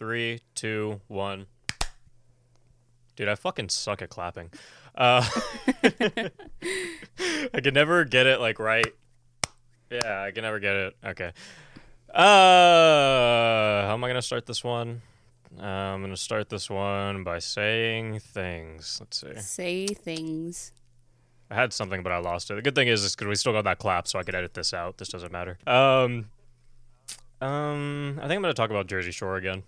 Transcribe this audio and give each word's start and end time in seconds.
Three, 0.00 0.40
two, 0.54 1.02
one. 1.08 1.44
Dude, 3.16 3.28
I 3.28 3.34
fucking 3.34 3.68
suck 3.68 4.00
at 4.00 4.08
clapping. 4.08 4.50
Uh, 4.94 5.28
I 7.52 7.60
can 7.62 7.74
never 7.74 8.06
get 8.06 8.26
it 8.26 8.40
like 8.40 8.58
right. 8.58 8.86
Yeah, 9.90 10.22
I 10.22 10.30
can 10.30 10.40
never 10.40 10.58
get 10.58 10.74
it. 10.74 10.96
Okay. 11.04 11.32
Uh, 12.14 12.14
how 12.14 13.90
am 13.92 14.02
I 14.02 14.08
gonna 14.08 14.22
start 14.22 14.46
this 14.46 14.64
one? 14.64 15.02
Uh, 15.60 15.64
I'm 15.66 16.00
gonna 16.00 16.16
start 16.16 16.48
this 16.48 16.70
one 16.70 17.22
by 17.22 17.38
saying 17.38 18.20
things. 18.20 18.96
Let's 19.00 19.20
see. 19.20 19.38
Say 19.38 19.86
things. 19.86 20.72
I 21.50 21.56
had 21.56 21.74
something, 21.74 22.02
but 22.02 22.10
I 22.10 22.16
lost 22.20 22.50
it. 22.50 22.54
The 22.54 22.62
good 22.62 22.74
thing 22.74 22.88
is, 22.88 23.04
is 23.04 23.14
because 23.14 23.28
we 23.28 23.34
still 23.34 23.52
got 23.52 23.64
that 23.64 23.78
clap, 23.78 24.08
so 24.08 24.18
I 24.18 24.22
could 24.22 24.34
edit 24.34 24.54
this 24.54 24.72
out. 24.72 24.96
This 24.96 25.10
doesn't 25.10 25.30
matter. 25.30 25.58
Um, 25.66 26.30
um, 27.42 28.18
I 28.18 28.28
think 28.28 28.36
I'm 28.36 28.40
gonna 28.40 28.54
talk 28.54 28.70
about 28.70 28.86
Jersey 28.86 29.10
Shore 29.10 29.36
again. 29.36 29.62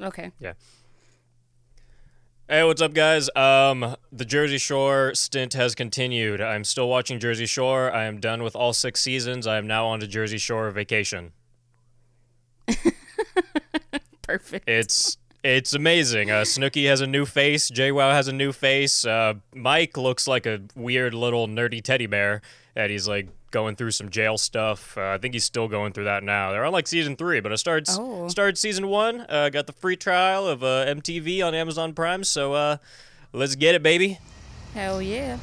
Okay. 0.00 0.32
Yeah. 0.38 0.54
Hey, 2.48 2.64
what's 2.64 2.82
up, 2.82 2.94
guys? 2.94 3.30
Um, 3.36 3.94
the 4.10 4.24
Jersey 4.24 4.58
Shore 4.58 5.14
stint 5.14 5.52
has 5.54 5.74
continued. 5.74 6.40
I'm 6.40 6.64
still 6.64 6.88
watching 6.88 7.20
Jersey 7.20 7.46
Shore. 7.46 7.92
I 7.92 8.06
am 8.06 8.18
done 8.18 8.42
with 8.42 8.56
all 8.56 8.72
six 8.72 9.00
seasons. 9.00 9.46
I 9.46 9.56
am 9.56 9.68
now 9.68 9.86
on 9.86 10.00
to 10.00 10.08
Jersey 10.08 10.38
Shore 10.38 10.68
vacation. 10.70 11.32
Perfect. 14.22 14.68
It's 14.68 15.16
it's 15.44 15.74
amazing. 15.74 16.30
Uh, 16.30 16.42
Snooki 16.42 16.88
has 16.88 17.00
a 17.00 17.06
new 17.06 17.24
face. 17.24 17.70
JWoww 17.70 18.12
has 18.12 18.28
a 18.28 18.32
new 18.32 18.52
face. 18.52 19.04
Uh, 19.04 19.34
Mike 19.54 19.96
looks 19.96 20.26
like 20.26 20.44
a 20.44 20.60
weird 20.74 21.14
little 21.14 21.46
nerdy 21.46 21.82
teddy 21.82 22.06
bear, 22.06 22.42
and 22.74 22.90
he's 22.90 23.06
like 23.06 23.28
going 23.50 23.76
through 23.76 23.90
some 23.92 24.08
jail 24.08 24.38
stuff. 24.38 24.96
Uh, 24.96 25.10
I 25.10 25.18
think 25.18 25.34
he's 25.34 25.44
still 25.44 25.68
going 25.68 25.92
through 25.92 26.04
that 26.04 26.22
now. 26.22 26.50
They're 26.52 26.64
on 26.64 26.72
like 26.72 26.86
season 26.86 27.16
three, 27.16 27.40
but 27.40 27.52
I 27.52 27.56
started 27.56 27.86
Oh. 27.90 28.28
started 28.28 28.56
season 28.58 28.88
one. 28.88 29.26
Uh, 29.28 29.48
got 29.50 29.66
the 29.66 29.72
free 29.72 29.96
trial 29.96 30.46
of 30.46 30.62
uh, 30.62 30.84
MTV 30.86 31.44
on 31.46 31.54
Amazon 31.54 31.92
Prime. 31.92 32.24
So 32.24 32.54
uh, 32.54 32.76
let's 33.32 33.54
get 33.56 33.74
it, 33.74 33.82
baby. 33.82 34.18
Hell 34.74 35.02
yeah. 35.02 35.38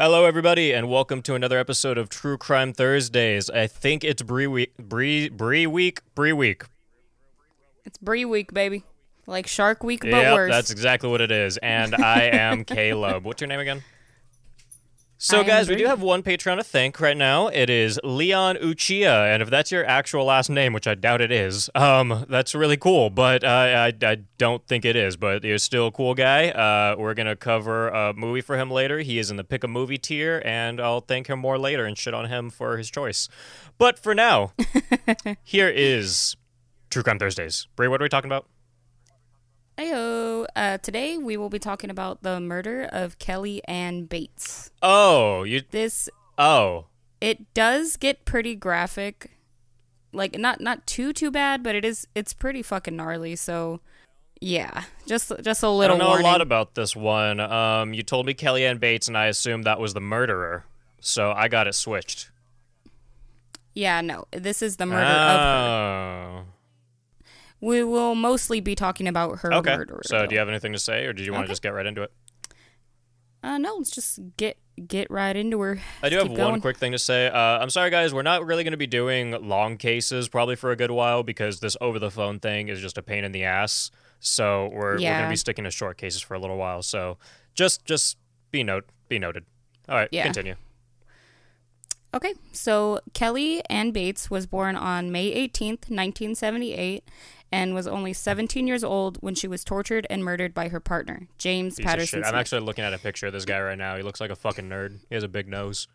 Hello, 0.00 0.24
everybody, 0.24 0.72
and 0.72 0.88
welcome 0.88 1.20
to 1.20 1.34
another 1.34 1.58
episode 1.58 1.98
of 1.98 2.08
True 2.08 2.38
Crime 2.38 2.72
Thursdays. 2.72 3.50
I 3.50 3.66
think 3.66 4.02
it's 4.02 4.22
Brie 4.22 4.46
week, 4.46 4.74
Brie 4.78 5.28
Brie 5.28 5.66
week, 5.66 6.00
Brie 6.14 6.32
week. 6.32 6.62
It's 7.84 7.98
Brie 7.98 8.24
Week, 8.24 8.54
baby. 8.54 8.82
Like 9.26 9.46
Shark 9.46 9.84
Week, 9.84 10.00
but 10.00 10.08
Yep, 10.12 10.34
worse. 10.34 10.50
that's 10.50 10.70
exactly 10.70 11.10
what 11.10 11.20
it 11.20 11.30
is. 11.30 11.58
And 11.58 11.94
I 11.94 12.22
am 12.32 12.64
Caleb. 12.64 13.24
What's 13.24 13.42
your 13.42 13.48
name 13.48 13.60
again? 13.60 13.82
So, 15.22 15.40
I 15.40 15.42
guys, 15.42 15.68
we 15.68 15.76
do 15.76 15.84
have 15.84 16.00
one 16.00 16.22
Patreon 16.22 16.56
to 16.56 16.64
thank 16.64 16.98
right 16.98 17.16
now. 17.16 17.48
It 17.48 17.68
is 17.68 18.00
Leon 18.02 18.56
Uchiha, 18.56 19.34
and 19.34 19.42
if 19.42 19.50
that's 19.50 19.70
your 19.70 19.84
actual 19.84 20.24
last 20.24 20.48
name, 20.48 20.72
which 20.72 20.86
I 20.86 20.94
doubt 20.94 21.20
it 21.20 21.30
is, 21.30 21.68
um, 21.74 22.24
that's 22.30 22.54
really 22.54 22.78
cool. 22.78 23.10
But 23.10 23.44
uh, 23.44 23.46
I, 23.46 23.92
I 24.00 24.16
don't 24.38 24.66
think 24.66 24.86
it 24.86 24.96
is. 24.96 25.18
But 25.18 25.44
you're 25.44 25.58
still 25.58 25.88
a 25.88 25.92
cool 25.92 26.14
guy. 26.14 26.48
Uh, 26.48 26.96
we're 26.96 27.12
gonna 27.12 27.36
cover 27.36 27.88
a 27.88 28.14
movie 28.14 28.40
for 28.40 28.56
him 28.56 28.70
later. 28.70 29.00
He 29.00 29.18
is 29.18 29.30
in 29.30 29.36
the 29.36 29.44
pick 29.44 29.62
a 29.62 29.68
movie 29.68 29.98
tier, 29.98 30.40
and 30.42 30.80
I'll 30.80 31.02
thank 31.02 31.26
him 31.26 31.38
more 31.38 31.58
later 31.58 31.84
and 31.84 31.98
shit 31.98 32.14
on 32.14 32.30
him 32.30 32.48
for 32.48 32.78
his 32.78 32.90
choice. 32.90 33.28
But 33.76 33.98
for 33.98 34.14
now, 34.14 34.52
here 35.42 35.68
is 35.68 36.34
True 36.88 37.02
Crime 37.02 37.18
Thursdays. 37.18 37.68
Bray, 37.76 37.88
what 37.88 38.00
are 38.00 38.04
we 38.06 38.08
talking 38.08 38.30
about? 38.30 38.46
Heyo. 39.80 40.46
Uh, 40.54 40.76
today 40.78 41.16
we 41.16 41.38
will 41.38 41.48
be 41.48 41.58
talking 41.58 41.88
about 41.88 42.22
the 42.22 42.38
murder 42.38 42.86
of 42.92 43.18
Kelly 43.18 43.62
Ann 43.66 44.04
Bates. 44.04 44.70
Oh, 44.82 45.42
you. 45.44 45.62
This 45.70 46.08
Oh, 46.36 46.86
it 47.20 47.52
does 47.54 47.96
get 47.96 48.26
pretty 48.26 48.54
graphic. 48.54 49.30
Like 50.12 50.38
not 50.38 50.60
not 50.60 50.86
too 50.86 51.14
too 51.14 51.30
bad, 51.30 51.62
but 51.62 51.74
it 51.74 51.84
is 51.84 52.06
it's 52.14 52.34
pretty 52.34 52.62
fucking 52.62 52.94
gnarly. 52.94 53.36
So 53.36 53.80
yeah, 54.38 54.84
just 55.06 55.32
just 55.42 55.62
a 55.62 55.66
I 55.66 55.70
little 55.70 55.96
don't 55.96 56.04
know 56.04 56.10
warning. 56.10 56.26
a 56.26 56.28
lot 56.28 56.40
about 56.42 56.74
this 56.74 56.94
one. 56.94 57.40
Um, 57.40 57.94
you 57.94 58.02
told 58.02 58.26
me 58.26 58.34
Kellyanne 58.34 58.80
Bates, 58.80 59.08
and 59.08 59.16
I 59.16 59.26
assumed 59.26 59.64
that 59.64 59.80
was 59.80 59.94
the 59.94 60.00
murderer, 60.00 60.64
so 61.00 61.32
I 61.32 61.48
got 61.48 61.66
it 61.66 61.74
switched. 61.74 62.30
yeah, 63.74 64.02
no, 64.02 64.24
this 64.30 64.60
is 64.60 64.76
the 64.76 64.84
murder 64.84 65.04
of 65.06 65.40
her. 65.40 66.44
oh. 66.46 66.59
We 67.60 67.84
will 67.84 68.14
mostly 68.14 68.60
be 68.60 68.74
talking 68.74 69.06
about 69.06 69.40
her 69.40 69.52
Okay. 69.54 69.76
murderer. 69.76 70.00
So, 70.04 70.20
though. 70.20 70.26
do 70.26 70.34
you 70.34 70.38
have 70.38 70.48
anything 70.48 70.72
to 70.72 70.78
say, 70.78 71.04
or 71.06 71.12
did 71.12 71.26
you 71.26 71.32
want 71.32 71.42
to 71.42 71.44
Okay. 71.44 71.52
just 71.52 71.62
get 71.62 71.74
right 71.74 71.86
into 71.86 72.02
it? 72.02 72.12
Uh, 73.42 73.58
no, 73.58 73.76
let's 73.76 73.90
just 73.90 74.18
get 74.36 74.58
get 74.88 75.10
right 75.10 75.36
into 75.36 75.60
her. 75.60 75.78
I 76.02 76.08
do 76.08 76.16
Let's 76.16 76.28
have 76.30 76.38
one 76.38 76.60
quick 76.60 76.78
thing 76.78 76.92
to 76.92 76.98
say. 76.98 77.26
Uh, 77.28 77.36
I'm 77.38 77.68
sorry, 77.68 77.90
guys. 77.90 78.14
We're 78.14 78.22
not 78.22 78.46
really 78.46 78.64
going 78.64 78.72
to 78.72 78.78
be 78.78 78.86
doing 78.86 79.32
long 79.46 79.76
cases 79.76 80.26
probably 80.28 80.56
for 80.56 80.70
a 80.70 80.76
good 80.76 80.90
while 80.90 81.22
because 81.22 81.60
this 81.60 81.76
over 81.82 81.98
the 81.98 82.10
phone 82.10 82.38
thing 82.40 82.68
is 82.68 82.80
just 82.80 82.96
a 82.96 83.02
pain 83.02 83.24
in 83.24 83.32
the 83.32 83.44
ass. 83.44 83.90
So 84.20 84.70
we're 84.72 84.94
we're 84.94 84.98
going 85.00 85.22
to 85.22 85.28
be 85.28 85.36
sticking 85.36 85.64
to 85.64 85.70
short 85.70 85.96
cases 85.98 86.22
for 86.22 86.34
a 86.34 86.38
little 86.38 86.56
while. 86.56 86.82
So 86.82 87.18
just 87.54 87.84
just 87.84 88.16
be 88.50 88.62
note 88.62 88.86
be 89.08 89.18
noted. 89.18 89.44
All 89.88 89.96
right, 89.96 90.08
Yeah. 90.12 90.22
continue. 90.24 90.54
Okay, 92.12 92.34
so 92.52 93.00
Kelly 93.14 93.62
Ann 93.70 93.92
Bates 93.92 94.30
was 94.30 94.44
born 94.46 94.74
on 94.74 95.12
May 95.12 95.30
18th, 95.32 95.88
1978, 95.88 97.04
and 97.52 97.74
was 97.74 97.86
only 97.86 98.12
17 98.12 98.66
years 98.66 98.84
old 98.84 99.16
when 99.20 99.34
she 99.34 99.48
was 99.48 99.64
tortured 99.64 100.06
and 100.08 100.24
murdered 100.24 100.54
by 100.54 100.68
her 100.68 100.80
partner, 100.80 101.26
James 101.38 101.76
Piece 101.76 101.84
Patterson. 101.86 102.24
I'm 102.24 102.34
actually 102.34 102.60
looking 102.62 102.84
at 102.84 102.94
a 102.94 102.98
picture 102.98 103.26
of 103.26 103.32
this 103.32 103.44
guy 103.44 103.60
right 103.60 103.78
now. 103.78 103.96
He 103.96 104.02
looks 104.02 104.20
like 104.20 104.30
a 104.30 104.36
fucking 104.36 104.68
nerd. 104.68 105.00
He 105.08 105.14
has 105.14 105.24
a 105.24 105.28
big 105.28 105.48
nose. 105.48 105.88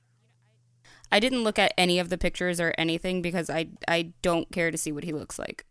I 1.11 1.19
didn't 1.19 1.43
look 1.43 1.57
at 1.59 1.73
any 1.77 1.99
of 1.99 2.09
the 2.09 2.17
pictures 2.17 2.59
or 2.59 2.73
anything 2.77 3.21
because 3.21 3.49
I 3.49 3.67
I 3.87 4.13
don't 4.21 4.51
care 4.51 4.71
to 4.71 4.77
see 4.77 4.91
what 4.91 5.03
he 5.03 5.13
looks 5.13 5.37
like. 5.39 5.65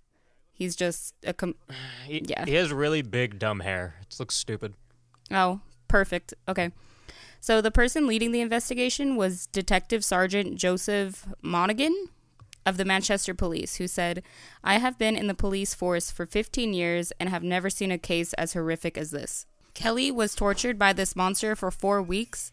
He's 0.53 0.77
just 0.77 1.15
a 1.25 1.34
com- 1.34 1.56
He, 2.06 2.23
Yeah. 2.25 2.44
he 2.44 2.55
has 2.55 2.73
really 2.73 3.03
big 3.03 3.39
dumb 3.39 3.61
hair. 3.61 3.97
It 4.03 4.15
looks 4.19 4.37
stupid. 4.37 4.75
Oh, 5.31 5.61
perfect. 5.89 6.34
Okay. 6.49 6.71
So 7.41 7.61
the 7.61 7.71
person 7.71 8.06
leading 8.06 8.33
the 8.33 8.41
investigation 8.41 9.17
was 9.17 9.49
Detective 9.49 10.03
Sergeant 10.05 10.56
Joseph 10.56 11.27
Monaghan 11.43 12.09
of 12.66 12.76
the 12.76 12.84
Manchester 12.84 13.34
Police, 13.34 13.76
who 13.76 13.86
said, 13.86 14.22
I 14.62 14.78
have 14.78 14.98
been 14.98 15.16
in 15.16 15.26
the 15.26 15.34
police 15.34 15.75
force 15.75 16.10
for 16.10 16.25
15 16.26 16.72
years 16.72 17.12
and 17.20 17.28
have 17.28 17.42
never 17.42 17.69
seen 17.70 17.91
a 17.91 17.98
case 17.98 18.32
as 18.34 18.52
horrific 18.54 18.97
as 18.97 19.10
this. 19.10 19.47
Kelly 19.75 20.10
was 20.10 20.34
tortured 20.34 20.78
by 20.78 20.92
this 20.92 21.14
monster 21.16 21.54
for 21.56 21.70
four 21.70 22.00
weeks, 22.00 22.52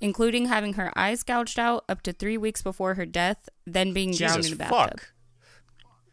including 0.00 0.46
having 0.46 0.74
her 0.74 0.92
eyes 0.96 1.22
gouged 1.22 1.58
out 1.58 1.84
up 1.88 2.02
to 2.02 2.12
three 2.12 2.36
weeks 2.36 2.60
before 2.62 2.94
her 2.94 3.06
death, 3.06 3.48
then 3.66 3.92
being 3.92 4.12
drowned 4.12 4.44
in 4.44 4.52
a 4.52 4.56
bathtub. 4.56 5.00
fuck. 5.00 5.08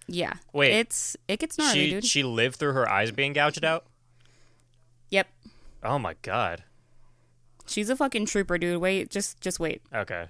Yeah. 0.08 0.34
Wait. 0.54 0.72
It's 0.74 1.18
it 1.28 1.40
gets 1.40 1.58
gnarly, 1.58 1.74
She 1.74 1.90
dude. 1.90 2.06
she 2.06 2.24
lived 2.24 2.58
through 2.58 2.74
her 2.74 2.88
eyes 2.90 3.12
being 3.12 3.34
gouged 3.34 3.64
out. 3.66 3.86
yep. 5.10 5.28
Oh 5.82 5.98
my 5.98 6.16
god. 6.22 6.64
She's 7.66 7.90
a 7.90 7.96
fucking 7.96 8.26
trooper, 8.26 8.58
dude. 8.58 8.80
Wait, 8.82 9.10
just 9.10 9.40
just 9.42 9.60
wait. 9.60 9.82
Okay, 9.96 10.26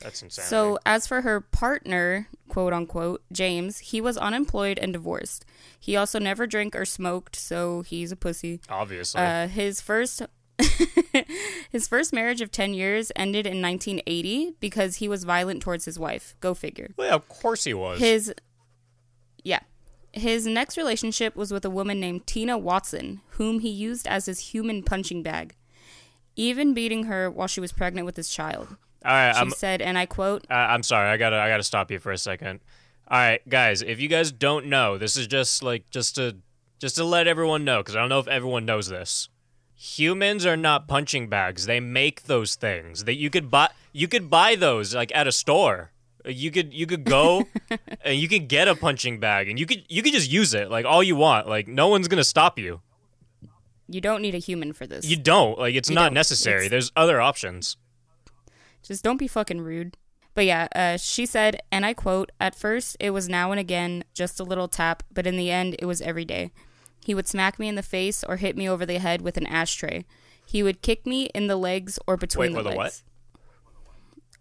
that's 0.00 0.22
insane. 0.22 0.44
So, 0.44 0.78
as 0.84 1.06
for 1.06 1.22
her 1.22 1.40
partner, 1.40 2.28
quote 2.48 2.72
unquote, 2.72 3.22
James, 3.32 3.78
he 3.78 4.00
was 4.00 4.16
unemployed 4.16 4.78
and 4.78 4.92
divorced. 4.92 5.44
He 5.78 5.96
also 5.96 6.18
never 6.18 6.46
drank 6.46 6.74
or 6.74 6.84
smoked, 6.84 7.36
so 7.36 7.82
he's 7.82 8.10
a 8.12 8.16
pussy. 8.16 8.60
obviously, 8.68 9.20
Uh, 9.20 9.48
his 9.48 9.80
first 9.80 10.22
his 11.70 11.88
first 11.88 12.12
marriage 12.12 12.40
of 12.40 12.50
10 12.50 12.74
years 12.74 13.10
ended 13.16 13.46
in 13.46 13.60
1980 13.60 14.54
because 14.60 14.96
he 14.96 15.08
was 15.08 15.24
violent 15.24 15.60
towards 15.62 15.84
his 15.84 15.98
wife. 15.98 16.34
Go 16.40 16.54
figure. 16.54 16.90
well, 16.96 17.08
yeah, 17.08 17.14
of 17.14 17.28
course 17.28 17.64
he 17.64 17.74
was. 17.74 17.98
His 18.00 18.32
Yeah. 19.42 19.60
His 20.12 20.46
next 20.46 20.76
relationship 20.76 21.34
was 21.34 21.50
with 21.52 21.64
a 21.64 21.70
woman 21.70 21.98
named 21.98 22.24
Tina 22.26 22.56
Watson, 22.56 23.20
whom 23.30 23.58
he 23.60 23.68
used 23.68 24.06
as 24.06 24.26
his 24.26 24.38
human 24.52 24.84
punching 24.84 25.24
bag, 25.24 25.56
even 26.36 26.72
beating 26.72 27.04
her 27.04 27.28
while 27.28 27.48
she 27.48 27.60
was 27.60 27.72
pregnant 27.72 28.06
with 28.06 28.16
his 28.16 28.28
child. 28.30 28.76
All 29.04 29.12
right, 29.12 29.34
She 29.34 29.40
I'm 29.40 29.50
said, 29.50 29.82
and 29.82 29.98
I 29.98 30.06
quote, 30.06 30.46
I- 30.48 30.72
I'm 30.74 30.82
sorry. 30.82 31.10
I 31.10 31.16
gotta 31.16 31.36
I 31.36 31.48
gotta 31.48 31.62
stop 31.62 31.90
you 31.90 31.98
for 31.98 32.10
a 32.12 32.18
second. 32.18 32.60
All 33.08 33.18
right, 33.18 33.46
guys, 33.48 33.82
if 33.82 34.00
you 34.00 34.08
guys 34.08 34.32
don't 34.32 34.66
know, 34.66 34.96
this 34.96 35.16
is 35.16 35.26
just 35.26 35.62
like 35.62 35.90
just 35.90 36.14
to 36.14 36.36
just 36.78 36.96
to 36.96 37.04
let 37.04 37.26
everyone 37.26 37.64
know 37.64 37.80
because 37.80 37.96
I 37.96 38.00
don't 38.00 38.08
know 38.08 38.18
if 38.18 38.28
everyone 38.28 38.64
knows 38.64 38.88
this. 38.88 39.28
Humans 39.76 40.46
are 40.46 40.56
not 40.56 40.88
punching 40.88 41.28
bags. 41.28 41.66
They 41.66 41.80
make 41.80 42.22
those 42.22 42.54
things. 42.54 43.04
That 43.04 43.16
you 43.16 43.28
could 43.28 43.50
buy 43.50 43.68
you 43.92 44.08
could 44.08 44.30
buy 44.30 44.54
those 44.54 44.94
like 44.94 45.14
at 45.14 45.26
a 45.26 45.32
store. 45.32 45.90
You 46.26 46.50
could 46.50 46.72
you 46.72 46.86
could 46.86 47.04
go 47.04 47.46
and 48.04 48.18
you 48.18 48.28
could 48.28 48.48
get 48.48 48.68
a 48.68 48.74
punching 48.74 49.20
bag 49.20 49.50
and 49.50 49.58
you 49.58 49.66
could 49.66 49.84
you 49.88 50.02
could 50.02 50.14
just 50.14 50.30
use 50.30 50.54
it 50.54 50.70
like 50.70 50.86
all 50.86 51.02
you 51.02 51.16
want. 51.16 51.46
Like 51.46 51.68
no 51.68 51.88
one's 51.88 52.08
gonna 52.08 52.24
stop 52.24 52.58
you. 52.58 52.80
You 53.86 54.00
don't 54.00 54.22
need 54.22 54.34
a 54.34 54.38
human 54.38 54.72
for 54.72 54.86
this. 54.86 55.04
You 55.06 55.16
don't 55.16 55.58
like 55.58 55.74
it's 55.74 55.90
You 55.90 55.94
not 55.94 56.04
don't. 56.06 56.14
necessary. 56.14 56.66
It's- 56.66 56.70
There's 56.70 56.92
other 56.96 57.20
options. 57.20 57.76
Just 58.84 59.02
don't 59.02 59.16
be 59.16 59.26
fucking 59.26 59.62
rude. 59.62 59.96
But 60.34 60.44
yeah, 60.44 60.68
uh, 60.74 60.96
she 60.96 61.26
said, 61.26 61.60
and 61.72 61.86
I 61.86 61.94
quote, 61.94 62.30
At 62.40 62.54
first, 62.54 62.96
it 63.00 63.10
was 63.10 63.28
now 63.28 63.50
and 63.50 63.58
again, 63.58 64.04
just 64.14 64.38
a 64.38 64.44
little 64.44 64.68
tap, 64.68 65.02
but 65.12 65.26
in 65.26 65.36
the 65.36 65.50
end, 65.50 65.76
it 65.78 65.86
was 65.86 66.02
every 66.02 66.24
day. 66.24 66.52
He 67.04 67.14
would 67.14 67.28
smack 67.28 67.58
me 67.58 67.68
in 67.68 67.74
the 67.74 67.82
face 67.82 68.24
or 68.24 68.36
hit 68.36 68.56
me 68.56 68.68
over 68.68 68.84
the 68.84 68.98
head 68.98 69.22
with 69.22 69.36
an 69.36 69.46
ashtray. 69.46 70.04
He 70.46 70.62
would 70.62 70.82
kick 70.82 71.06
me 71.06 71.24
in 71.34 71.46
the 71.46 71.56
legs 71.56 71.98
or 72.06 72.16
between 72.16 72.52
the 72.52 72.62
legs. 72.62 72.66
Wait, 72.66 72.72
the 72.72 72.78
a 72.78 72.82
legs. 72.82 73.02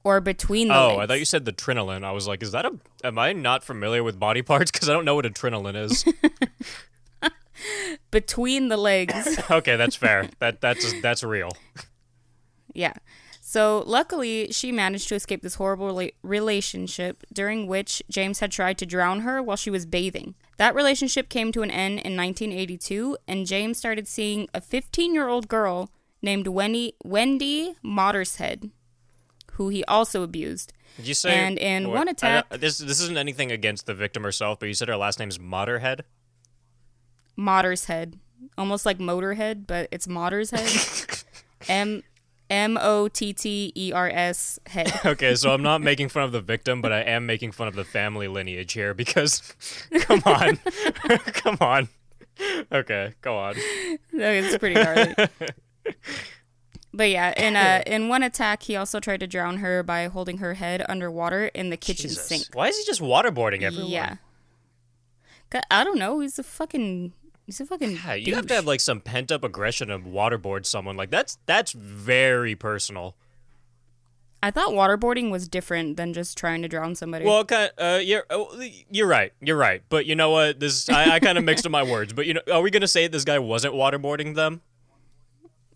Or 0.04 0.22
between 0.22 0.68
the 0.68 0.74
legs. 0.74 0.84
Oh, 0.84 0.98
legs. 0.98 1.00
I 1.00 1.07
thought 1.07 1.19
you 1.19 1.25
said 1.25 1.45
the 1.45 1.54
trinolin. 1.54 2.04
I 2.04 2.12
was 2.12 2.28
like, 2.28 2.44
is 2.44 2.51
that 2.51 2.66
a? 2.66 2.74
Am 3.04 3.19
I 3.19 3.34
not 3.34 3.63
familiar 3.63 4.04
with 4.04 4.19
body 4.19 4.42
parts? 4.42 4.72
Because 4.72 4.90
I 4.90 4.94
don't 4.94 5.06
know 5.06 5.16
what 5.16 5.25
a 5.25 5.30
trinolin 5.30 5.75
is. 5.75 6.06
between 8.12 8.69
the 8.69 8.78
legs. 8.78 9.40
okay, 9.51 9.75
that's 9.75 9.95
fair. 9.95 10.30
That 10.40 10.62
that's 10.62 11.01
that's 11.01 11.24
real. 11.24 11.56
Yeah. 12.74 12.94
So 13.54 13.84
luckily, 13.86 14.52
she 14.52 14.72
managed 14.72 15.10
to 15.10 15.16
escape 15.16 15.44
this 15.44 15.54
horrible 15.54 15.94
rela- 15.94 16.16
relationship 16.24 17.24
during 17.32 17.68
which 17.68 18.02
James 18.10 18.40
had 18.40 18.52
tried 18.52 18.80
to 18.80 18.86
drown 18.88 19.20
her 19.20 19.44
while 19.44 19.58
she 19.58 19.70
was 19.70 19.86
bathing. 19.86 20.34
That 20.58 20.74
relationship 20.74 21.30
came 21.30 21.52
to 21.52 21.62
an 21.62 21.70
end 21.70 22.00
in 22.00 22.18
1982, 22.18 23.16
and 23.28 23.46
James 23.46 23.78
started 23.78 24.08
seeing 24.08 24.48
a 24.56 24.60
15 24.60 25.14
year 25.14 25.28
old 25.28 25.48
girl 25.50 25.92
named 26.20 26.48
Wendy, 26.48 26.96
Wendy 27.04 27.76
Mottershead, 27.86 28.72
who 29.52 29.70
he 29.70 29.86
also 29.86 30.24
abused. 30.24 30.74
Did 30.98 31.08
you 31.10 31.14
say? 31.14 31.36
And 31.36 31.60
in 31.60 31.90
Wait, 31.90 31.94
one 31.94 32.08
attack- 32.08 32.50
this 32.50 32.80
this 32.80 33.02
isn't 33.02 33.20
anything 33.20 33.52
against 33.52 33.86
the 33.86 33.94
victim 33.94 34.24
herself, 34.24 34.60
but 34.60 34.66
you 34.66 34.74
said 34.74 34.88
her 34.88 34.98
last 34.98 35.20
name's 35.20 35.38
Motterhead. 35.38 36.06
Mottershead. 37.38 38.16
Almost 38.58 38.84
like 38.84 38.98
Motorhead, 38.98 39.68
but 39.68 39.90
it's 39.92 40.08
Mottershead. 40.08 41.24
M 41.70 42.02
M 42.50 42.78
O 42.80 43.07
T 43.07 43.34
T 43.34 43.72
E 43.75 43.92
R 43.94 44.10
S 44.10 44.60
head. 44.68 44.92
Okay, 45.06 45.36
so 45.36 45.54
I'm 45.54 45.63
not 45.63 45.81
making 45.81 46.10
fun 46.10 46.24
of 46.24 46.31
the 46.31 46.42
victim, 46.42 46.81
but 46.81 46.92
I 46.92 47.01
am 47.01 47.25
making 47.25 47.51
fun 47.51 47.68
of 47.68 47.75
the 47.75 47.84
family 47.84 48.28
lineage 48.28 48.74
here 48.74 48.94
because, 48.94 49.42
come 50.01 50.22
on, 50.25 50.57
come 51.25 51.57
on. 51.62 51.90
Okay, 52.72 53.13
go 53.22 53.38
on. 53.38 53.56
No, 54.12 54.30
it's 54.30 54.57
pretty 54.57 54.81
hard. 54.81 55.30
but 56.94 57.10
yeah, 57.10 57.34
in 57.38 57.56
uh, 57.56 57.84
in 57.86 58.07
one 58.07 58.24
attack, 58.24 58.63
he 58.63 58.75
also 58.75 59.00
tried 59.00 59.19
to 59.19 59.28
drown 59.28 59.57
her 59.57 59.84
by 59.84 60.07
holding 60.07 60.38
her 60.40 60.56
head 60.56 60.84
underwater 60.90 61.48
in 61.48 61.69
the 61.69 61.78
kitchen 61.78 62.10
Jesus. 62.10 62.25
sink. 62.25 62.44
Why 62.54 62.68
is 62.68 62.78
he 62.78 62.86
just 62.86 63.01
waterboarding 63.01 63.62
everyone? 63.62 63.92
Yeah. 63.92 64.16
I 65.69 65.84
don't 65.84 66.00
know. 66.00 66.19
He's 66.19 66.40
a 66.40 66.44
fucking. 66.44 67.13
He's 67.45 67.60
a 67.60 67.66
fucking. 67.66 67.92
Yeah, 67.92 68.13
you 68.13 68.36
have 68.36 68.48
to 68.48 68.54
have 68.56 68.66
like 68.66 68.80
some 68.80 69.01
pent 69.01 69.31
up 69.31 69.44
aggression 69.44 69.90
to 69.90 70.00
waterboard 70.00 70.66
someone. 70.66 70.95
Like 70.95 71.10
that's 71.10 71.38
that's 71.45 71.74
very 71.74 72.56
personal. 72.56 73.16
I 74.42 74.51
thought 74.51 74.72
waterboarding 74.72 75.31
was 75.31 75.48
different 75.48 75.95
than 75.95 76.13
just 76.13 76.38
trying 76.38 76.62
to 76.63 76.68
drown 76.68 76.95
somebody. 76.95 77.24
Well, 77.25 77.45
kind 77.45 77.72
uh, 77.78 78.00
you're 78.04 78.25
oh, 78.30 78.62
you're 78.90 79.07
right, 79.07 79.34
you're 79.42 79.57
right. 79.57 79.81
But 79.90 80.06
you 80.06 80.16
know 80.16 80.31
what? 80.31 80.60
This 80.60 80.90
I, 80.90 81.12
I 81.16 81.19
kind 81.19 81.38
of 81.38 81.44
mixed 81.45 81.66
up 81.66 81.72
my 81.72 81.84
words. 81.84 82.13
But 82.13 82.28
you 82.28 82.34
know, 82.34 82.42
are 82.51 82.62
we 82.62 82.69
gonna 82.69 82.88
say 82.88 83.07
this 83.07 83.24
guy 83.24 83.40
wasn't 83.40 83.74
waterboarding 83.74 84.36
them? 84.36 84.62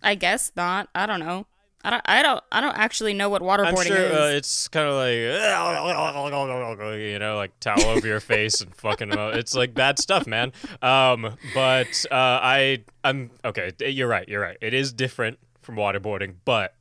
I 0.01 0.15
guess 0.15 0.51
not. 0.55 0.89
I 0.93 1.05
don't 1.05 1.19
know. 1.19 1.47
I 1.87 1.89
don't. 1.89 2.01
I 2.05 2.21
don't. 2.21 2.43
I 2.51 2.59
don't 2.59 2.77
actually 2.77 3.13
know 3.13 3.29
what 3.29 3.41
waterboarding 3.41 3.77
I'm 3.77 3.85
sure 3.85 3.95
is. 3.97 4.11
uh, 4.11 4.31
it's 4.35 4.67
kind 4.67 4.89
of 4.89 4.95
like 4.95 5.13
you 7.01 7.17
know, 7.19 7.37
like 7.37 7.57
towel 7.61 7.81
over 7.85 8.05
your 8.05 8.19
face 8.19 8.59
and 8.59 8.75
fucking. 8.75 9.17
Uh, 9.17 9.29
it's 9.29 9.55
like 9.55 9.73
bad 9.73 9.97
stuff, 9.97 10.27
man. 10.27 10.51
Um, 10.81 11.37
but 11.53 12.05
uh, 12.11 12.15
I 12.43 12.83
I'm 13.05 13.31
okay. 13.45 13.71
You're 13.79 14.09
right. 14.09 14.27
You're 14.27 14.41
right. 14.41 14.57
It 14.61 14.73
is 14.73 14.91
different 14.91 15.39
from 15.61 15.75
waterboarding, 15.75 16.35
but. 16.43 16.73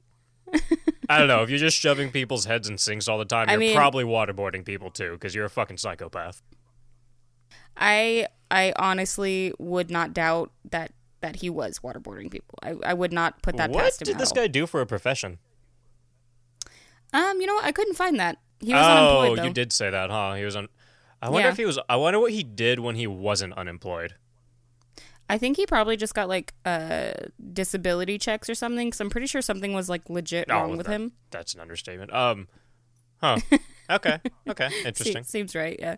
I 1.09 1.19
don't 1.19 1.29
know. 1.29 1.43
If 1.44 1.50
you're 1.50 1.59
just 1.61 1.79
shoving 1.79 2.11
people's 2.11 2.47
heads 2.47 2.69
in 2.69 2.79
sinks 2.79 3.06
all 3.06 3.19
the 3.19 3.25
time, 3.25 3.49
I 3.49 3.52
you're 3.52 3.61
mean- 3.61 3.76
probably 3.76 4.02
waterboarding 4.02 4.64
people 4.64 4.91
too, 4.91 5.12
because 5.12 5.37
you're 5.37 5.44
a 5.44 5.50
fucking 5.50 5.76
psychopath. 5.76 6.43
I 7.76 8.26
I 8.50 8.73
honestly 8.76 9.52
would 9.59 9.91
not 9.91 10.12
doubt 10.14 10.50
that 10.70 10.93
that 11.21 11.37
he 11.37 11.51
was 11.51 11.81
waterboarding 11.81 12.31
people. 12.31 12.59
I, 12.63 12.75
I 12.85 12.95
would 12.95 13.13
not 13.13 13.43
put 13.43 13.57
that 13.57 13.71
what 13.71 13.85
past 13.85 14.03
him. 14.03 14.07
What 14.07 14.13
did 14.13 14.21
this 14.21 14.31
all. 14.31 14.37
guy 14.37 14.47
do 14.47 14.67
for 14.67 14.81
a 14.81 14.87
profession? 14.87 15.39
Um, 17.13 17.41
you 17.41 17.47
know 17.47 17.55
what? 17.55 17.65
I 17.65 17.73
couldn't 17.73 17.95
find 17.95 18.19
that. 18.21 18.39
He 18.61 18.73
was 18.73 18.83
oh, 18.87 18.91
unemployed 18.91 19.39
Oh, 19.39 19.45
you 19.45 19.53
did 19.53 19.73
say 19.73 19.91
that, 19.91 20.11
huh? 20.11 20.35
He 20.35 20.45
was 20.45 20.57
on. 20.57 20.69
I 21.23 21.29
wonder 21.31 21.47
Yeah. 21.49 21.53
if 21.53 21.57
he 21.57 21.65
was. 21.65 21.79
I 21.89 21.97
wonder 21.97 22.19
what 22.19 22.33
he 22.33 22.43
did 22.43 22.81
when 22.81 22.97
he 22.97 23.07
wasn't 23.07 23.55
unemployed. 23.55 24.15
I 25.29 25.39
think 25.39 25.57
he 25.57 25.67
probably 25.67 25.97
just 25.97 26.15
got 26.15 26.29
like 26.29 26.53
uh 26.65 27.13
disability 27.53 28.19
checks 28.19 28.49
or 28.49 28.55
something. 28.55 28.89
Because 28.89 29.01
I'm 29.01 29.11
pretty 29.11 29.27
sure 29.27 29.43
something 29.43 29.73
was 29.75 29.89
like 29.89 30.09
legit 30.09 30.49
wrong 30.51 30.73
Oh, 30.73 30.77
with 30.77 30.87
that- 30.87 30.93
him. 30.93 31.12
That's 31.31 31.55
an 31.55 31.61
understatement. 31.61 32.12
Um, 32.12 32.49
huh? 33.21 33.39
Okay, 33.89 34.19
okay, 34.51 34.69
Se- 34.69 34.85
interesting. 34.89 35.23
seems 35.23 35.55
right. 35.55 35.77
Yeah. 35.79 35.95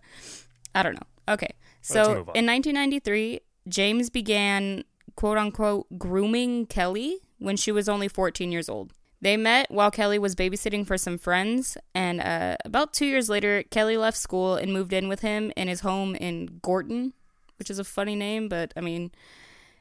I 0.74 0.82
don't 0.82 0.92
know. 0.92 1.32
Okay. 1.32 1.54
So 1.80 2.02
in 2.34 2.44
1993, 2.44 3.40
James 3.66 4.10
began 4.10 4.84
quote 5.18 5.36
unquote 5.36 5.98
grooming 5.98 6.64
Kelly 6.64 7.18
when 7.38 7.56
she 7.56 7.72
was 7.72 7.88
only 7.88 8.06
14 8.06 8.52
years 8.52 8.68
old. 8.68 8.92
They 9.20 9.36
met 9.36 9.68
while 9.68 9.90
Kelly 9.90 10.16
was 10.16 10.36
babysitting 10.36 10.86
for 10.86 10.96
some 10.96 11.18
friends, 11.18 11.76
and 11.92 12.20
uh, 12.20 12.56
about 12.64 12.92
two 12.92 13.06
years 13.06 13.28
later, 13.28 13.64
Kelly 13.64 13.96
left 13.96 14.16
school 14.16 14.54
and 14.54 14.72
moved 14.72 14.92
in 14.92 15.08
with 15.08 15.18
him 15.18 15.52
in 15.56 15.66
his 15.66 15.80
home 15.80 16.14
in 16.14 16.60
Gorton, 16.62 17.14
which 17.58 17.68
is 17.68 17.80
a 17.80 17.84
funny 17.84 18.14
name, 18.14 18.48
but 18.48 18.72
I 18.76 18.80
mean, 18.80 19.10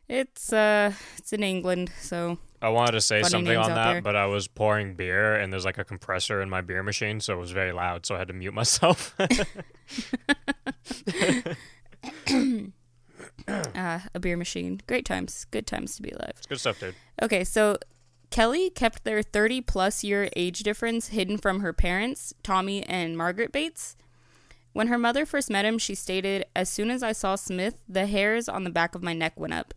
it's 0.10 0.52
uh, 0.52 0.94
it's 1.20 1.32
in 1.34 1.44
England, 1.44 1.92
so 2.02 2.40
I 2.60 2.70
wanted 2.70 2.94
to 2.94 3.02
say 3.02 3.22
something 3.22 3.58
on 3.58 3.70
that, 3.70 3.92
there. 3.94 4.02
but 4.02 4.16
I 4.16 4.26
was 4.26 4.48
pouring 4.48 4.96
beer 4.96 5.36
and 5.36 5.54
there's 5.54 5.66
like 5.66 5.78
a 5.78 5.86
compressor 5.86 6.42
in 6.42 6.50
my 6.50 6.62
beer 6.62 6.82
machine, 6.82 7.20
so 7.20 7.36
it 7.36 7.40
was 7.40 7.52
very 7.52 7.74
loud, 7.74 8.08
so 8.08 8.16
I 8.16 8.18
had 8.18 8.30
to 8.30 8.34
mute 8.34 8.56
myself. 8.56 9.16
uh, 13.76 14.00
a 14.14 14.20
beer 14.20 14.38
machine. 14.38 14.82
Great 14.88 15.06
times, 15.06 15.46
good 15.52 15.68
times 15.68 15.96
to 15.96 16.02
be 16.02 16.10
alive. 16.10 16.34
it's 16.38 16.48
good 16.48 16.60
stuff, 16.60 16.80
dude. 16.80 16.96
Okay, 17.22 17.44
so 17.44 17.78
Kelly 18.30 18.70
kept 18.70 19.04
their 19.04 19.22
30 19.22 19.62
plus 19.62 20.04
year 20.04 20.30
age 20.36 20.60
difference 20.60 21.10
hidden 21.10 21.38
from 21.38 21.62
her 21.62 21.74
parents, 21.74 22.34
Tommy 22.44 22.84
and 22.84 23.18
Margaret 23.18 23.52
Bates. 23.52 23.96
When 24.74 24.88
her 24.88 24.98
mother 24.98 25.26
first 25.26 25.50
met 25.50 25.66
him, 25.66 25.80
she 25.80 25.96
stated, 25.96 26.46
As 26.56 26.70
soon 26.70 26.92
as 26.92 27.02
I 27.02 27.12
saw 27.12 27.36
Smith, 27.36 27.82
the 27.88 28.06
hairs 28.06 28.48
on 28.48 28.64
the 28.64 28.70
back 28.70 28.94
of 28.94 29.02
my 29.02 29.14
neck 29.14 29.40
went 29.40 29.54
up. 29.54 29.74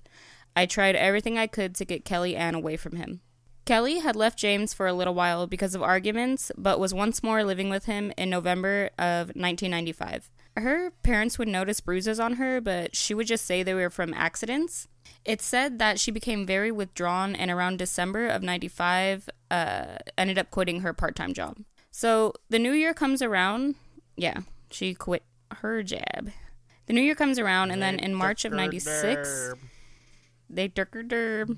I 0.54 0.66
tried 0.66 0.96
everything 0.96 1.38
I 1.38 1.46
could 1.46 1.74
to 1.76 1.84
get 1.84 2.04
Kelly 2.04 2.36
Ann 2.36 2.54
away 2.54 2.76
from 2.76 2.96
him. 2.96 3.20
Kelly 3.64 4.00
had 4.00 4.16
left 4.16 4.38
James 4.38 4.74
for 4.74 4.86
a 4.86 4.92
little 4.92 5.14
while 5.14 5.46
because 5.46 5.74
of 5.74 5.82
arguments, 5.82 6.50
but 6.58 6.80
was 6.80 6.92
once 6.92 7.22
more 7.22 7.44
living 7.44 7.70
with 7.70 7.84
him 7.84 8.12
in 8.18 8.28
November 8.28 8.90
of 8.98 9.28
1995. 9.28 10.28
Her 10.56 10.90
parents 11.02 11.38
would 11.38 11.48
notice 11.48 11.80
bruises 11.80 12.20
on 12.20 12.34
her, 12.34 12.60
but 12.60 12.96
she 12.96 13.14
would 13.14 13.26
just 13.26 13.46
say 13.46 13.62
they 13.62 13.74
were 13.74 13.90
from 13.90 14.12
accidents. 14.14 14.88
It's 15.24 15.44
said 15.44 15.78
that 15.78 16.00
she 16.00 16.10
became 16.10 16.46
very 16.46 16.70
withdrawn 16.72 17.34
and 17.34 17.50
around 17.50 17.78
December 17.78 18.26
of 18.28 18.42
95 18.42 19.28
uh, 19.50 19.84
ended 20.18 20.38
up 20.38 20.50
quitting 20.50 20.80
her 20.80 20.92
part 20.92 21.14
time 21.14 21.34
job. 21.34 21.58
So 21.90 22.34
the 22.48 22.58
new 22.58 22.72
year 22.72 22.94
comes 22.94 23.22
around. 23.22 23.74
Yeah, 24.16 24.40
she 24.70 24.94
quit 24.94 25.22
her 25.56 25.82
job. 25.82 26.30
The 26.86 26.92
new 26.92 27.02
year 27.02 27.14
comes 27.14 27.38
around, 27.38 27.70
and 27.70 27.80
then 27.80 27.98
in 27.98 28.14
March 28.14 28.44
of 28.44 28.52
96, 28.52 29.54
they 30.48 30.68
durker 30.68 31.06
derb. 31.06 31.56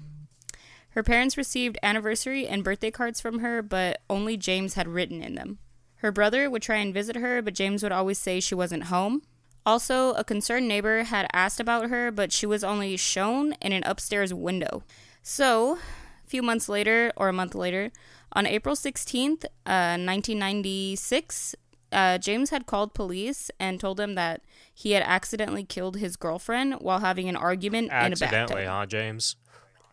Her 0.90 1.02
parents 1.02 1.38
received 1.38 1.78
anniversary 1.82 2.46
and 2.46 2.62
birthday 2.62 2.90
cards 2.90 3.20
from 3.20 3.38
her, 3.38 3.62
but 3.62 4.02
only 4.10 4.36
James 4.36 4.74
had 4.74 4.86
written 4.86 5.22
in 5.22 5.34
them. 5.34 5.58
Her 6.02 6.10
brother 6.10 6.50
would 6.50 6.62
try 6.62 6.76
and 6.78 6.92
visit 6.92 7.14
her, 7.14 7.40
but 7.40 7.54
James 7.54 7.82
would 7.84 7.92
always 7.92 8.18
say 8.18 8.40
she 8.40 8.56
wasn't 8.56 8.84
home. 8.84 9.22
Also, 9.64 10.14
a 10.14 10.24
concerned 10.24 10.66
neighbor 10.66 11.04
had 11.04 11.28
asked 11.32 11.60
about 11.60 11.90
her, 11.90 12.10
but 12.10 12.32
she 12.32 12.44
was 12.44 12.64
only 12.64 12.96
shown 12.96 13.52
in 13.60 13.70
an 13.70 13.84
upstairs 13.84 14.34
window. 14.34 14.82
So, 15.22 15.78
a 16.24 16.28
few 16.28 16.42
months 16.42 16.68
later, 16.68 17.12
or 17.16 17.28
a 17.28 17.32
month 17.32 17.54
later, 17.54 17.92
on 18.32 18.46
April 18.46 18.74
16th, 18.74 19.44
uh, 19.64 19.94
1996, 19.96 21.54
uh, 21.92 22.18
James 22.18 22.50
had 22.50 22.66
called 22.66 22.94
police 22.94 23.52
and 23.60 23.78
told 23.78 23.98
them 23.98 24.16
that 24.16 24.42
he 24.74 24.92
had 24.92 25.04
accidentally 25.04 25.62
killed 25.62 25.98
his 25.98 26.16
girlfriend 26.16 26.74
while 26.80 26.98
having 26.98 27.28
an 27.28 27.36
argument 27.36 27.86
in 27.86 27.92
a 27.92 28.10
bathtub 28.10 28.22
Accidentally, 28.22 28.64
huh, 28.64 28.86
James? 28.86 29.36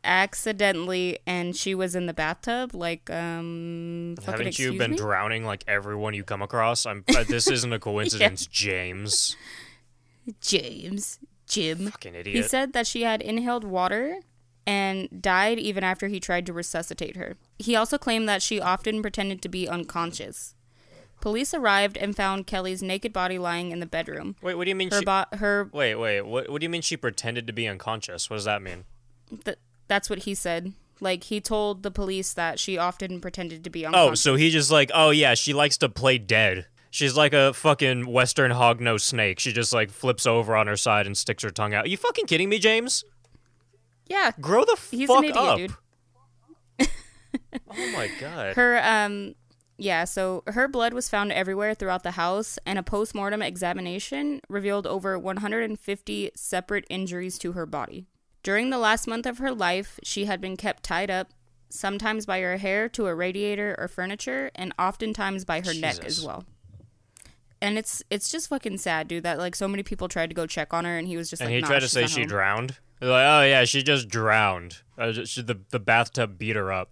Accidentally 0.04 1.20
and 1.28 1.56
she 1.56 1.76
was 1.76 1.94
in 1.96 2.06
the 2.06 2.14
bathtub 2.14 2.74
like 2.74 3.10
um 3.10 4.16
Haven't 4.26 4.58
you 4.58 4.78
been 4.78 4.92
me? 4.92 4.98
drowning 4.98 5.46
like 5.46 5.64
everyone 5.68 6.14
you 6.14 6.24
come 6.24 6.42
across? 6.42 6.86
I'm. 6.86 7.04
Uh, 7.16 7.24
this 7.24 7.50
isn't 7.50 7.74
a 7.74 7.80
coincidence, 7.80 8.46
James. 8.48 9.36
james 10.42 11.20
jim 11.48 11.88
Fucking 11.90 12.14
idiot 12.16 12.36
he 12.36 12.44
said 12.44 12.74
that 12.74 12.86
she 12.86 13.02
had 13.02 13.22
inhaled 13.22 13.64
water 13.64 14.20
and 14.68 15.10
died 15.22 15.58
even 15.58 15.84
after 15.84 16.08
he 16.08 16.20
tried 16.20 16.46
to 16.46 16.54
resuscitate 16.54 17.16
her 17.16 17.36
he 17.58 17.76
also 17.76 17.98
claimed 17.98 18.30
that 18.30 18.42
she 18.44 18.62
often 18.62 19.02
pretended 19.02 19.42
to 19.42 19.50
be 19.50 19.68
unconscious 19.68 20.54
police 21.20 21.52
arrived 21.54 21.98
and 21.98 22.16
found 22.16 22.46
kelly's 22.46 22.84
naked 22.84 23.12
body 23.12 23.40
lying 23.40 23.72
in 23.72 23.80
the 23.80 23.88
bedroom 23.88 24.36
wait, 24.44 24.54
what 24.54 24.66
do 24.66 24.70
you 24.70 24.76
mean? 24.76 24.92
her 24.92 25.00
She, 25.00 25.06
bo- 25.06 25.26
her 25.38 25.68
wait, 25.74 25.96
wait. 25.96 26.22
What? 26.22 26.48
What 26.50 26.62
do 26.62 26.66
you 26.66 26.70
mean 26.70 26.82
she 26.84 26.96
pretended 26.96 27.48
to 27.48 27.54
be 27.54 27.68
unconscious? 27.68 28.30
What 28.30 28.36
does 28.38 28.46
that 28.46 28.62
mean? 28.62 28.84
th- 29.44 29.58
that's 29.90 30.10
what 30.10 30.20
he 30.20 30.34
said 30.34 30.72
Like 31.02 31.26
he 31.26 31.42
told 31.42 31.84
the 31.84 31.92
police 31.92 32.32
that 32.34 32.60
she 32.60 32.78
often 32.78 33.20
pretended 33.20 33.64
to 33.66 33.70
be 33.70 33.86
unconscious. 33.86 34.12
Oh, 34.12 34.32
so 34.32 34.36
he 34.36 34.50
just 34.50 34.72
like, 34.72 34.90
oh 34.94 35.10
yeah, 35.10 35.34
she 35.34 35.54
likes 35.54 35.78
to 35.80 35.90
play 35.90 36.18
dead. 36.18 36.68
She's 36.92 37.16
like 37.16 37.34
a 37.34 37.54
fucking 37.54 38.08
western 38.12 38.52
hognose 38.52 39.02
snake. 39.02 39.40
She 39.40 39.52
just 39.54 39.72
like 39.74 39.92
flips 39.92 40.26
over 40.26 40.56
on 40.56 40.68
her 40.68 40.76
side 40.78 41.06
and 41.06 41.16
sticks 41.18 41.44
her 41.44 41.52
tongue 41.52 41.74
out. 41.74 41.90
you 41.90 41.98
fucking 41.98 42.26
kidding 42.26 42.50
me, 42.50 42.58
James? 42.60 43.04
yeah, 44.08 44.32
Grow 44.42 44.66
the 44.66 44.76
he's 44.90 45.08
fuck 45.08 45.20
an 45.20 45.26
idiot, 45.26 45.38
up. 45.38 45.58
dude. 45.58 45.74
Oh 47.72 47.92
my 47.94 48.10
god. 48.20 48.56
Her 48.56 48.82
um 48.84 49.36
yeah, 49.78 50.04
so 50.04 50.44
her 50.48 50.68
blood 50.68 50.94
was 50.94 51.08
found 51.10 51.32
everywhere 51.32 51.74
throughout 51.74 52.04
the 52.04 52.12
house 52.12 52.60
and 52.66 52.78
a 52.78 52.84
post-mortem 52.84 53.42
examination 53.42 54.42
revealed 54.50 54.86
over 54.86 55.18
150 55.18 56.32
separate 56.36 56.86
injuries 56.90 57.38
to 57.40 57.54
her 57.54 57.66
body. 57.66 58.06
During 58.44 58.70
the 58.70 58.78
last 58.78 59.08
month 59.08 59.26
of 59.26 59.40
her 59.40 59.52
life, 59.52 60.00
she 60.04 60.26
had 60.26 60.40
been 60.40 60.56
kept 60.56 60.84
tied 60.84 61.10
up 61.10 61.30
sometimes 61.70 62.26
by 62.26 62.42
her 62.42 62.58
hair 62.58 62.90
to 62.90 63.08
a 63.08 63.16
radiator 63.16 63.76
or 63.78 63.88
furniture 63.88 64.52
and 64.56 64.74
oftentimes 64.80 65.46
by 65.46 65.62
her 65.62 65.74
neck 65.74 66.04
as 66.04 66.24
well. 66.24 66.46
And 67.62 67.78
it's 67.78 68.02
it's 68.10 68.32
just 68.32 68.48
fucking 68.48 68.78
sad, 68.78 69.08
dude, 69.10 69.24
that 69.24 69.38
like 69.38 69.54
so 69.56 69.68
many 69.68 69.84
people 69.84 70.08
tried 70.08 70.30
to 70.30 70.34
go 70.34 70.48
check 70.48 70.74
on 70.74 70.86
her 70.86 70.98
and 70.98 71.08
he 71.08 71.18
was 71.18 71.30
just 71.30 71.42
like. 71.42 71.48
and 71.48 71.56
like 71.56 71.58
he 71.58 71.62
"Nah, 71.62 71.68
tried 71.68 71.80
to 71.82 71.90
say 71.90 72.08
she 72.08 72.22
home." 72.22 72.30
drowned. 72.30 72.78
They're 73.00 73.10
like, 73.10 73.26
oh 73.26 73.44
yeah, 73.44 73.66
she 73.66 73.84
just 73.84 74.08
drowned. 74.08 74.78
Uh, 74.98 75.12
she, 75.26 75.42
the 75.42 75.60
the 75.70 75.80
bathtub 75.80 76.38
beat 76.38 76.56
her 76.56 76.72
up. 76.72 76.92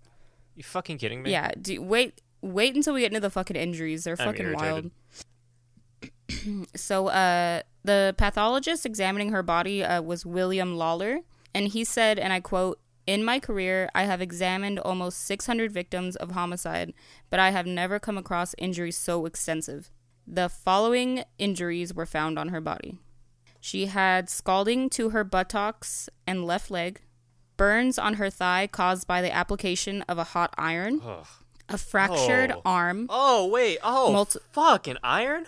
You 0.55 0.63
fucking 0.63 0.97
kidding 0.97 1.23
me? 1.23 1.31
Yeah, 1.31 1.51
do, 1.61 1.81
wait 1.81 2.21
wait 2.41 2.75
until 2.75 2.93
we 2.93 3.01
get 3.01 3.07
into 3.07 3.21
the 3.21 3.29
fucking 3.29 3.55
injuries. 3.55 4.03
They're 4.03 4.17
I'm 4.19 4.25
fucking 4.25 4.53
wild. 4.53 4.91
so 6.75 7.07
uh 7.07 7.61
the 7.85 8.13
pathologist 8.17 8.85
examining 8.85 9.31
her 9.31 9.41
body 9.41 9.83
uh, 9.83 10.01
was 10.01 10.25
William 10.25 10.75
Lawler 10.75 11.21
and 11.57 11.67
he 11.69 11.83
said 11.83 12.19
and 12.19 12.31
I 12.31 12.39
quote 12.39 12.79
in 13.05 13.23
my 13.23 13.39
career, 13.39 13.89
I 13.95 14.03
have 14.03 14.21
examined 14.21 14.79
almost 14.79 15.23
600 15.25 15.71
victims 15.71 16.15
of 16.17 16.31
homicide, 16.31 16.93
but 17.29 17.39
I 17.39 17.51
have 17.51 17.65
never 17.65 17.99
come 17.99 18.17
across 18.17 18.53
injuries 18.57 18.97
so 18.97 19.25
extensive. 19.25 19.89
The 20.27 20.49
following 20.49 21.23
injuries 21.37 21.93
were 21.93 22.05
found 22.05 22.37
on 22.37 22.49
her 22.49 22.59
body. 22.61 22.97
She 23.61 23.85
had 23.85 24.29
scalding 24.29 24.89
to 24.91 25.11
her 25.11 25.23
buttocks 25.23 26.09
and 26.27 26.45
left 26.45 26.69
leg, 26.69 26.99
burns 27.55 27.97
on 27.97 28.15
her 28.15 28.29
thigh 28.29 28.67
caused 28.67 29.07
by 29.07 29.21
the 29.21 29.33
application 29.33 30.01
of 30.09 30.17
a 30.17 30.25
hot 30.35 30.53
iron, 30.57 30.99
Ugh. 31.03 31.25
a 31.69 31.77
fractured 31.77 32.51
Oh. 32.51 32.61
arm, 32.65 33.07
Oh 33.09 33.47
wait. 33.47 33.79
Oh 33.83 34.11
Multi- 34.11 34.39
fucking 34.51 34.97
iron. 35.01 35.45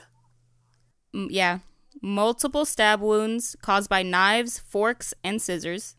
m- 1.14 1.28
yeah, 1.30 1.60
multiple 2.02 2.66
stab 2.66 3.02
wounds 3.02 3.56
caused 3.62 3.90
by 3.90 4.02
knives, 4.02 4.60
forks, 4.60 5.14
and 5.26 5.42
scissors, 5.42 5.96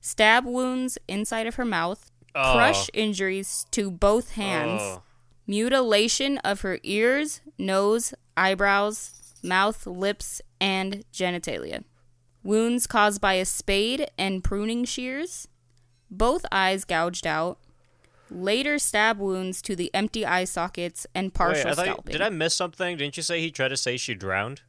stab 0.00 0.44
wounds 0.44 0.98
inside 1.08 1.46
of 1.46 1.56
her 1.56 1.64
mouth, 1.64 2.10
Oh. 2.34 2.52
crush 2.54 2.88
injuries 2.94 3.66
to 3.72 3.90
both 3.90 4.32
hands, 4.32 4.80
Oh. 4.82 5.02
mutilation 5.46 6.38
of 6.38 6.60
her 6.60 6.78
ears, 6.82 7.40
nose, 7.58 8.14
eyebrows, 8.36 9.12
mouth, 9.42 9.86
lips, 9.86 10.40
and 10.60 11.04
genitalia. 11.12 11.84
Wounds 12.42 12.86
caused 12.86 13.20
by 13.20 13.34
a 13.34 13.44
spade 13.44 14.10
and 14.16 14.42
pruning 14.44 14.84
shears. 14.84 15.48
Both 16.10 16.46
eyes 16.52 16.84
gouged 16.84 17.26
out. 17.26 17.58
Later 18.30 18.78
stab 18.78 19.18
wounds 19.18 19.60
to 19.62 19.74
the 19.74 19.92
empty 19.92 20.24
eye 20.24 20.44
sockets 20.44 21.06
and 21.14 21.34
partial 21.34 21.70
Wait, 21.70 21.78
I 21.78 21.82
scalping. 21.82 22.12
did 22.12 22.22
I 22.22 22.28
miss 22.28 22.54
something? 22.54 22.96
Didn't 22.96 23.16
you 23.16 23.22
say 23.24 23.40
he 23.40 23.50
tried 23.50 23.68
to 23.68 23.76
say 23.76 23.96
she 23.96 24.14
drowned? 24.14 24.62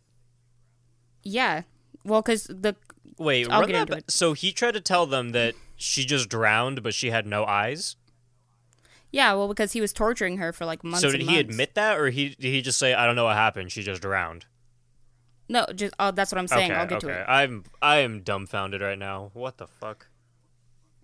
Yeah. 1.23 1.61
Well, 2.03 2.21
because 2.21 2.45
the 2.45 2.75
Wait, 3.21 3.49
I'll 3.49 3.61
run 3.61 3.71
that 3.71 3.81
into 3.81 3.93
ba- 3.93 3.97
it. 3.99 4.11
So 4.11 4.33
he 4.33 4.51
tried 4.51 4.73
to 4.73 4.81
tell 4.81 5.05
them 5.05 5.31
that 5.31 5.55
she 5.75 6.05
just 6.05 6.29
drowned, 6.29 6.83
but 6.83 6.93
she 6.93 7.09
had 7.11 7.25
no 7.25 7.45
eyes. 7.45 7.95
yeah, 9.11 9.33
well, 9.33 9.47
because 9.47 9.73
he 9.73 9.81
was 9.81 9.93
torturing 9.93 10.37
her 10.37 10.53
for 10.53 10.65
like 10.65 10.83
months. 10.83 11.01
so 11.01 11.11
did 11.11 11.21
he 11.21 11.25
months. 11.27 11.39
admit 11.41 11.75
that, 11.75 11.99
or 11.99 12.09
he 12.09 12.29
did 12.29 12.51
he 12.51 12.61
just 12.61 12.79
say, 12.79 12.93
"I 12.93 13.05
don't 13.05 13.15
know 13.15 13.25
what 13.25 13.35
happened. 13.35 13.71
She 13.71 13.83
just 13.83 14.01
drowned"? 14.01 14.45
No, 15.49 15.65
just 15.75 15.93
oh, 15.99 16.11
that's 16.11 16.31
what 16.31 16.39
I'm 16.39 16.47
saying. 16.47 16.71
okay, 16.71 16.79
I'll 16.79 16.87
get 16.87 17.03
okay. 17.03 17.13
to 17.13 17.21
it. 17.21 17.25
I'm 17.27 17.63
I 17.81 17.97
am 17.97 18.21
dumbfounded 18.21 18.81
right 18.81 18.97
now. 18.97 19.31
What 19.33 19.57
the 19.57 19.67
fuck? 19.67 20.07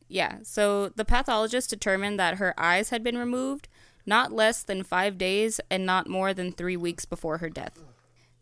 Yeah. 0.08 0.38
So 0.44 0.90
the 0.90 1.04
pathologist 1.04 1.70
determined 1.70 2.18
that 2.20 2.38
her 2.38 2.58
eyes 2.58 2.90
had 2.90 3.04
been 3.04 3.18
removed 3.18 3.68
not 4.06 4.32
less 4.32 4.64
than 4.64 4.84
five 4.84 5.18
days 5.18 5.60
and 5.70 5.86
not 5.86 6.08
more 6.08 6.34
than 6.34 6.54
three 6.54 6.78
weeks 6.78 7.04
before 7.04 7.40
her 7.40 7.50
death. 7.50 7.84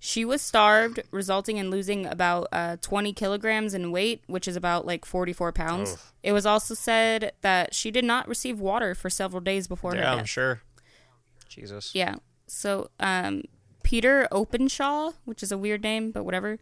She 0.05 0.23
was 0.23 0.39
starved, 0.43 1.01
resulting 1.09 1.57
in 1.57 1.71
losing 1.71 2.05
about 2.05 2.47
uh, 2.51 2.77
20 2.79 3.11
kilograms 3.13 3.73
in 3.73 3.91
weight, 3.91 4.21
which 4.27 4.47
is 4.47 4.55
about 4.55 4.85
like 4.85 5.03
44 5.03 5.51
pounds. 5.51 5.93
Oof. 5.93 6.13
It 6.21 6.31
was 6.31 6.45
also 6.45 6.75
said 6.75 7.31
that 7.41 7.73
she 7.73 7.89
did 7.89 8.05
not 8.05 8.27
receive 8.27 8.59
water 8.59 8.93
for 8.93 9.09
several 9.09 9.41
days 9.41 9.67
before 9.67 9.95
Yeah, 9.95 10.13
her 10.13 10.19
I'm 10.19 10.25
sure. 10.25 10.61
Jesus. 11.49 11.95
Yeah. 11.95 12.17
So, 12.45 12.91
um, 12.99 13.45
Peter 13.81 14.27
Openshaw, 14.31 15.13
which 15.25 15.41
is 15.41 15.51
a 15.51 15.57
weird 15.57 15.81
name, 15.81 16.11
but 16.11 16.23
whatever, 16.23 16.59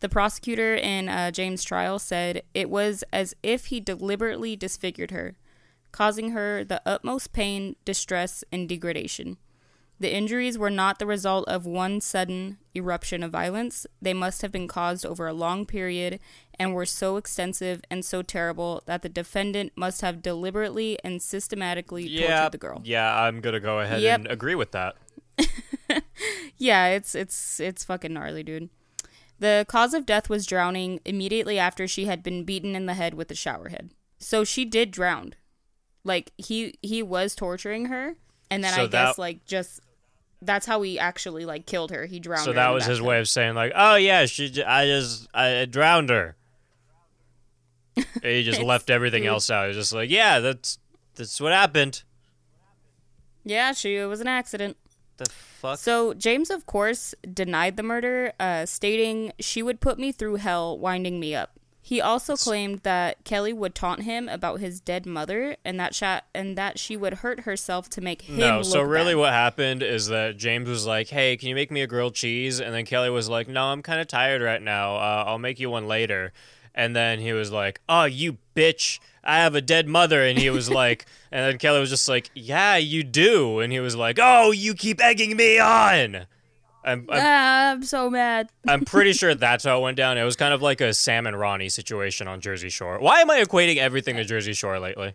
the 0.00 0.08
prosecutor 0.08 0.74
in 0.74 1.08
uh, 1.08 1.30
James' 1.30 1.62
trial 1.62 2.00
said 2.00 2.42
it 2.54 2.68
was 2.68 3.04
as 3.12 3.36
if 3.44 3.66
he 3.66 3.78
deliberately 3.78 4.56
disfigured 4.56 5.12
her, 5.12 5.36
causing 5.92 6.30
her 6.30 6.64
the 6.64 6.82
utmost 6.84 7.32
pain, 7.32 7.76
distress, 7.84 8.42
and 8.50 8.68
degradation. 8.68 9.36
The 10.00 10.12
injuries 10.12 10.56
were 10.56 10.70
not 10.70 10.98
the 10.98 11.04
result 11.06 11.46
of 11.46 11.66
one 11.66 12.00
sudden 12.00 12.56
eruption 12.74 13.22
of 13.22 13.30
violence. 13.30 13.86
They 14.00 14.14
must 14.14 14.40
have 14.40 14.50
been 14.50 14.66
caused 14.66 15.04
over 15.04 15.26
a 15.28 15.34
long 15.34 15.66
period 15.66 16.18
and 16.58 16.74
were 16.74 16.86
so 16.86 17.16
extensive 17.18 17.82
and 17.90 18.02
so 18.04 18.22
terrible 18.22 18.82
that 18.86 19.02
the 19.02 19.10
defendant 19.10 19.72
must 19.76 20.00
have 20.00 20.22
deliberately 20.22 20.98
and 21.04 21.20
systematically 21.20 22.06
Yeah, 22.08 22.28
tortured 22.38 22.52
the 22.52 22.58
girl. 22.58 22.80
yeah, 22.84 23.14
I'm 23.24 23.40
gonna 23.42 23.60
go 23.60 23.80
ahead 23.80 24.00
Yep. 24.00 24.20
and 24.20 24.28
agree 24.30 24.54
with 24.54 24.72
that. 24.72 24.96
Yeah, 26.58 26.88
it's 26.88 27.14
it's 27.14 27.58
it's 27.60 27.84
fucking 27.84 28.12
gnarly, 28.12 28.42
dude. 28.42 28.68
The 29.38 29.64
cause 29.68 29.94
of 29.94 30.04
death 30.04 30.28
was 30.28 30.44
drowning 30.44 31.00
immediately 31.06 31.58
after 31.58 31.88
she 31.88 32.04
had 32.04 32.22
been 32.22 32.44
beaten 32.44 32.76
in 32.76 32.84
the 32.84 32.92
head 32.94 33.14
with 33.14 33.30
a 33.30 33.34
shower 33.34 33.70
head. 33.70 33.90
So 34.18 34.44
she 34.44 34.66
did 34.66 34.90
drown. 34.90 35.34
Like 36.04 36.32
he 36.36 36.78
he 36.82 37.02
was 37.02 37.34
torturing 37.34 37.86
her 37.86 38.16
and 38.50 38.62
then 38.62 38.74
So 38.74 38.82
I 38.82 38.86
guess 38.88 39.16
like 39.16 39.46
just 39.46 39.80
that's 40.42 40.66
how 40.66 40.82
he 40.82 40.98
actually 40.98 41.44
like 41.44 41.66
killed 41.66 41.90
her. 41.90 42.06
He 42.06 42.20
drowned 42.20 42.40
her. 42.40 42.44
So 42.46 42.52
that 42.52 42.70
was 42.70 42.84
his 42.86 43.00
way 43.02 43.20
of 43.20 43.28
saying 43.28 43.54
like, 43.54 43.72
"Oh 43.74 43.96
yeah, 43.96 44.26
she, 44.26 44.50
j- 44.50 44.64
I 44.64 44.86
just, 44.86 45.28
I 45.34 45.66
drowned 45.66 46.10
her." 46.10 46.36
And 47.96 48.24
he 48.24 48.44
just 48.44 48.62
left 48.62 48.88
everything 48.88 49.26
else 49.26 49.50
out. 49.50 49.64
He 49.64 49.68
was 49.68 49.76
just 49.76 49.92
like, 49.92 50.10
"Yeah, 50.10 50.40
that's 50.40 50.78
that's 51.16 51.40
what 51.40 51.52
happened." 51.52 52.02
Yeah, 53.44 53.72
she 53.72 53.96
it 53.96 54.06
was 54.06 54.20
an 54.20 54.26
accident. 54.28 54.76
The 55.18 55.26
fuck? 55.28 55.78
So 55.78 56.14
James, 56.14 56.50
of 56.50 56.64
course, 56.66 57.14
denied 57.32 57.76
the 57.76 57.82
murder, 57.82 58.32
uh, 58.40 58.64
stating 58.66 59.32
she 59.38 59.62
would 59.62 59.80
put 59.80 59.98
me 59.98 60.12
through 60.12 60.36
hell, 60.36 60.78
winding 60.78 61.20
me 61.20 61.34
up. 61.34 61.58
He 61.90 62.00
also 62.00 62.36
claimed 62.36 62.82
that 62.84 63.24
Kelly 63.24 63.52
would 63.52 63.74
taunt 63.74 64.04
him 64.04 64.28
about 64.28 64.60
his 64.60 64.80
dead 64.80 65.06
mother, 65.06 65.56
and 65.64 65.80
that 65.80 65.92
sha- 65.92 66.20
and 66.32 66.56
that 66.56 66.78
she 66.78 66.96
would 66.96 67.14
hurt 67.14 67.40
herself 67.40 67.88
to 67.88 68.00
make 68.00 68.22
him 68.22 68.36
no, 68.36 68.62
so 68.62 68.80
really 68.80 69.14
bad. 69.14 69.18
what 69.18 69.32
happened 69.32 69.82
is 69.82 70.06
that 70.06 70.36
James 70.36 70.68
was 70.68 70.86
like, 70.86 71.08
"Hey, 71.08 71.36
can 71.36 71.48
you 71.48 71.56
make 71.56 71.72
me 71.72 71.82
a 71.82 71.88
grilled 71.88 72.14
cheese?" 72.14 72.60
And 72.60 72.72
then 72.72 72.84
Kelly 72.84 73.10
was 73.10 73.28
like, 73.28 73.48
"No, 73.48 73.64
I'm 73.64 73.82
kind 73.82 74.00
of 74.00 74.06
tired 74.06 74.40
right 74.40 74.62
now. 74.62 74.94
Uh, 74.98 75.24
I'll 75.26 75.40
make 75.40 75.58
you 75.58 75.68
one 75.68 75.88
later." 75.88 76.32
And 76.76 76.94
then 76.94 77.18
he 77.18 77.32
was 77.32 77.50
like, 77.50 77.80
"Oh, 77.88 78.04
you 78.04 78.38
bitch! 78.54 79.00
I 79.24 79.38
have 79.38 79.56
a 79.56 79.60
dead 79.60 79.88
mother." 79.88 80.22
And 80.22 80.38
he 80.38 80.48
was 80.48 80.70
like, 80.82 81.06
and 81.32 81.44
then 81.44 81.58
Kelly 81.58 81.80
was 81.80 81.90
just 81.90 82.08
like, 82.08 82.30
"Yeah, 82.36 82.76
you 82.76 83.02
do." 83.02 83.58
And 83.58 83.72
he 83.72 83.80
was 83.80 83.96
like, 83.96 84.16
"Oh, 84.22 84.52
you 84.52 84.74
keep 84.74 85.02
egging 85.02 85.36
me 85.36 85.58
on." 85.58 86.26
I'm, 86.82 87.06
I'm, 87.10 87.20
Ah, 87.22 87.70
I'm 87.72 87.82
so 87.82 88.08
mad. 88.08 88.50
I'm 88.66 88.84
pretty 88.84 89.12
sure 89.12 89.34
that's 89.34 89.64
how 89.64 89.78
it 89.78 89.82
went 89.82 89.96
down. 89.96 90.16
It 90.18 90.24
was 90.24 90.36
kind 90.36 90.54
of 90.54 90.62
like 90.62 90.80
a 90.80 90.94
Sam 90.94 91.26
and 91.26 91.38
Ronnie 91.38 91.68
situation 91.68 92.26
on 92.26 92.40
Jersey 92.40 92.70
Shore. 92.70 92.98
Why 92.98 93.20
am 93.20 93.30
I 93.30 93.42
equating 93.42 93.76
everything 93.76 94.16
to 94.16 94.24
Jersey 94.24 94.52
Shore 94.54 94.78
lately? 94.78 95.14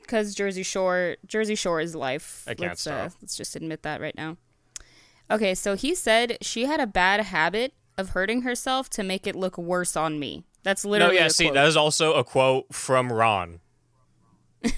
Because 0.00 0.34
Jersey 0.34 0.62
Shore, 0.62 1.16
Jersey 1.26 1.54
Shore 1.54 1.80
is 1.80 1.94
life. 1.94 2.44
I 2.46 2.54
can't 2.54 2.70
let's, 2.70 2.86
uh, 2.86 3.08
stop. 3.08 3.20
let's 3.22 3.36
just 3.36 3.56
admit 3.56 3.82
that 3.82 4.00
right 4.00 4.16
now. 4.16 4.36
Okay, 5.30 5.54
so 5.54 5.74
he 5.74 5.94
said 5.94 6.38
she 6.40 6.66
had 6.66 6.80
a 6.80 6.86
bad 6.86 7.20
habit 7.20 7.74
of 7.98 8.10
hurting 8.10 8.42
herself 8.42 8.88
to 8.90 9.02
make 9.02 9.26
it 9.26 9.34
look 9.34 9.58
worse 9.58 9.96
on 9.96 10.18
me. 10.18 10.44
That's 10.62 10.84
literally. 10.84 11.16
No, 11.16 11.22
yeah, 11.22 11.28
see, 11.28 11.44
quote. 11.44 11.54
that 11.54 11.66
is 11.66 11.76
also 11.76 12.14
a 12.14 12.24
quote 12.24 12.72
from 12.72 13.12
Ron. 13.12 13.60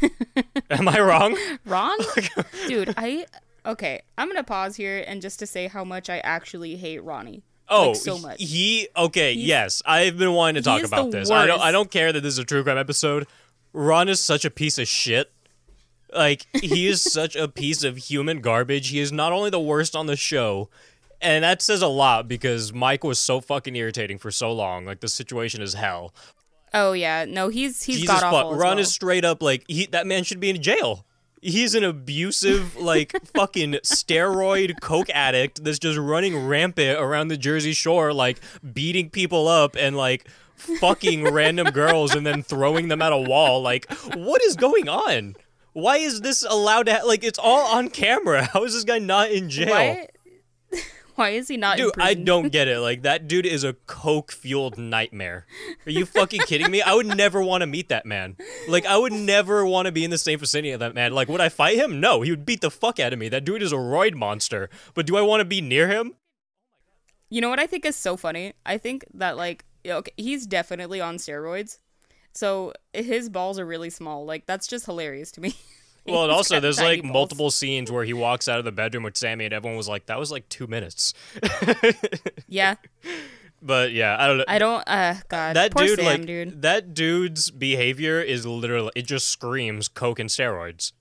Am 0.70 0.88
I 0.88 0.98
wrong? 1.00 1.36
Ron? 1.66 1.98
Dude, 2.68 2.94
I 2.96 3.26
okay. 3.64 4.02
I'm 4.18 4.28
gonna 4.28 4.44
pause 4.44 4.76
here 4.76 5.04
and 5.06 5.22
just 5.22 5.38
to 5.40 5.46
say 5.46 5.68
how 5.68 5.84
much 5.84 6.10
I 6.10 6.18
actually 6.18 6.76
hate 6.76 7.02
Ronnie. 7.02 7.42
Oh, 7.68 7.88
Like, 7.88 7.96
so 7.96 8.18
much. 8.18 8.36
He 8.42 8.88
okay, 8.96 9.32
yes. 9.32 9.82
I've 9.86 10.18
been 10.18 10.32
wanting 10.32 10.62
to 10.62 10.62
talk 10.62 10.84
about 10.84 11.10
this. 11.10 11.30
I 11.30 11.46
don't 11.46 11.60
I 11.60 11.72
don't 11.72 11.90
care 11.90 12.12
that 12.12 12.20
this 12.20 12.34
is 12.34 12.38
a 12.38 12.44
true 12.44 12.62
crime 12.62 12.78
episode. 12.78 13.26
Ron 13.72 14.08
is 14.08 14.20
such 14.20 14.44
a 14.44 14.50
piece 14.50 14.78
of 14.78 14.86
shit. 14.86 15.32
Like 16.14 16.46
he 16.60 16.86
is 16.86 17.02
such 17.12 17.36
a 17.36 17.48
piece 17.48 17.82
of 17.82 17.96
human 17.96 18.40
garbage. 18.40 18.88
He 18.88 19.00
is 19.00 19.12
not 19.12 19.32
only 19.32 19.50
the 19.50 19.60
worst 19.60 19.96
on 19.96 20.06
the 20.06 20.16
show, 20.16 20.68
and 21.20 21.42
that 21.42 21.62
says 21.62 21.82
a 21.82 21.88
lot 21.88 22.28
because 22.28 22.72
Mike 22.72 23.02
was 23.02 23.18
so 23.18 23.40
fucking 23.40 23.74
irritating 23.74 24.18
for 24.18 24.30
so 24.30 24.52
long. 24.52 24.84
Like 24.84 25.00
the 25.00 25.08
situation 25.08 25.62
is 25.62 25.74
hell. 25.74 26.14
Oh 26.74 26.92
yeah, 26.92 27.24
no, 27.26 27.48
he's 27.48 27.82
he's 27.82 28.00
Jesus 28.00 28.08
got 28.08 28.22
fuck. 28.22 28.32
awful. 28.32 28.56
Ron 28.56 28.76
well. 28.76 28.78
is 28.80 28.92
straight 28.92 29.24
up 29.24 29.42
like 29.42 29.64
he 29.68 29.86
that 29.86 30.06
man 30.06 30.22
should 30.24 30.40
be 30.40 30.50
in 30.50 30.60
jail. 30.60 31.06
He's 31.44 31.74
an 31.74 31.84
abusive, 31.84 32.76
like 32.76 33.12
fucking 33.34 33.72
steroid 33.84 34.80
coke 34.80 35.10
addict 35.10 35.62
that's 35.62 35.78
just 35.78 35.98
running 35.98 36.46
rampant 36.46 36.98
around 36.98 37.28
the 37.28 37.36
Jersey 37.36 37.74
Shore, 37.74 38.12
like 38.14 38.40
beating 38.72 39.10
people 39.10 39.46
up 39.46 39.76
and 39.78 39.94
like 39.96 40.26
fucking 40.56 41.30
random 41.32 41.68
girls 41.70 42.14
and 42.14 42.26
then 42.26 42.42
throwing 42.42 42.88
them 42.88 43.02
at 43.02 43.12
a 43.12 43.18
wall. 43.18 43.60
Like, 43.60 43.92
what 44.14 44.42
is 44.42 44.56
going 44.56 44.88
on? 44.88 45.36
Why 45.74 45.98
is 45.98 46.20
this 46.22 46.44
allowed 46.48 46.84
to? 46.86 46.94
Ha- 46.94 47.06
like, 47.06 47.24
it's 47.24 47.38
all 47.38 47.76
on 47.76 47.90
camera. 47.90 48.44
How 48.52 48.64
is 48.64 48.72
this 48.72 48.84
guy 48.84 48.98
not 48.98 49.30
in 49.30 49.50
jail? 49.50 49.68
Why 51.16 51.30
is 51.30 51.48
he 51.48 51.56
not? 51.56 51.78
in 51.78 51.84
Dude, 51.86 51.94
I 51.98 52.14
don't 52.14 52.50
get 52.50 52.68
it. 52.68 52.74
Like 52.84 53.02
that 53.02 53.28
dude 53.28 53.46
is 53.46 53.64
a 53.64 53.74
coke 53.86 54.30
fueled 54.30 54.76
nightmare. 54.76 55.46
Are 55.86 55.90
you 55.90 56.04
fucking 56.04 56.40
kidding 56.40 56.70
me? 56.70 56.82
I 56.82 56.92
would 56.92 57.06
never 57.06 57.40
want 57.40 57.62
to 57.62 57.66
meet 57.66 57.88
that 57.88 58.04
man. 58.04 58.36
Like 58.68 58.84
I 58.84 58.98
would 58.98 59.12
never 59.12 59.64
want 59.64 59.86
to 59.86 59.92
be 59.92 60.04
in 60.04 60.10
the 60.10 60.18
same 60.18 60.38
vicinity 60.38 60.72
of 60.72 60.80
that 60.80 60.94
man. 60.94 61.12
Like 61.12 61.28
would 61.28 61.40
I 61.40 61.48
fight 61.48 61.78
him? 61.78 62.00
No, 62.00 62.20
he 62.20 62.30
would 62.30 62.44
beat 62.44 62.60
the 62.60 62.70
fuck 62.70 63.00
out 63.00 63.12
of 63.12 63.18
me. 63.18 63.28
That 63.28 63.44
dude 63.44 63.62
is 63.62 63.72
a 63.72 63.76
roid 63.76 64.14
monster. 64.14 64.68
But 64.92 65.06
do 65.06 65.16
I 65.16 65.22
want 65.22 65.40
to 65.40 65.44
be 65.44 65.60
near 65.60 65.88
him? 65.88 66.14
You 67.30 67.40
know 67.40 67.48
what 67.48 67.60
I 67.60 67.66
think 67.66 67.86
is 67.86 67.96
so 67.96 68.16
funny? 68.16 68.52
I 68.66 68.76
think 68.76 69.04
that 69.14 69.36
like 69.36 69.64
okay, 69.86 70.12
he's 70.16 70.46
definitely 70.46 71.00
on 71.00 71.16
steroids. 71.16 71.78
So 72.32 72.72
his 72.92 73.28
balls 73.28 73.58
are 73.58 73.66
really 73.66 73.90
small. 73.90 74.26
Like 74.26 74.46
that's 74.46 74.66
just 74.66 74.84
hilarious 74.84 75.30
to 75.32 75.40
me. 75.40 75.54
Well, 76.06 76.24
and 76.24 76.32
also 76.38 76.60
there's 76.60 76.80
like 76.80 77.02
balls. 77.02 77.12
multiple 77.12 77.50
scenes 77.50 77.90
where 77.90 78.04
he 78.04 78.12
walks 78.12 78.48
out 78.48 78.58
of 78.58 78.64
the 78.64 78.72
bedroom 78.72 79.04
with 79.04 79.16
Sammy 79.16 79.44
and 79.46 79.54
everyone 79.54 79.76
was 79.76 79.88
like, 79.88 80.06
that 80.06 80.18
was 80.18 80.30
like 80.30 80.48
two 80.48 80.66
minutes. 80.66 81.14
Yeah. 82.46 82.76
But 83.62 83.92
yeah, 83.92 84.16
I 84.18 84.26
don't 84.26 84.38
know. 84.38 84.44
I 84.46 84.58
don't 84.58 84.84
uh 84.86 85.14
god. 85.28 85.56
that 85.56 85.72
Poor 85.72 85.86
dude, 85.86 85.98
Sam, 85.98 86.04
like 86.04 86.26
dude. 86.26 86.62
that 86.62 86.92
dude's 86.92 87.50
behavior 87.50 88.20
is 88.20 88.44
literally 88.44 88.90
it 88.94 89.06
just 89.06 89.28
screams 89.28 89.88
coke 89.88 90.18
and 90.18 90.28
steroids. 90.28 90.92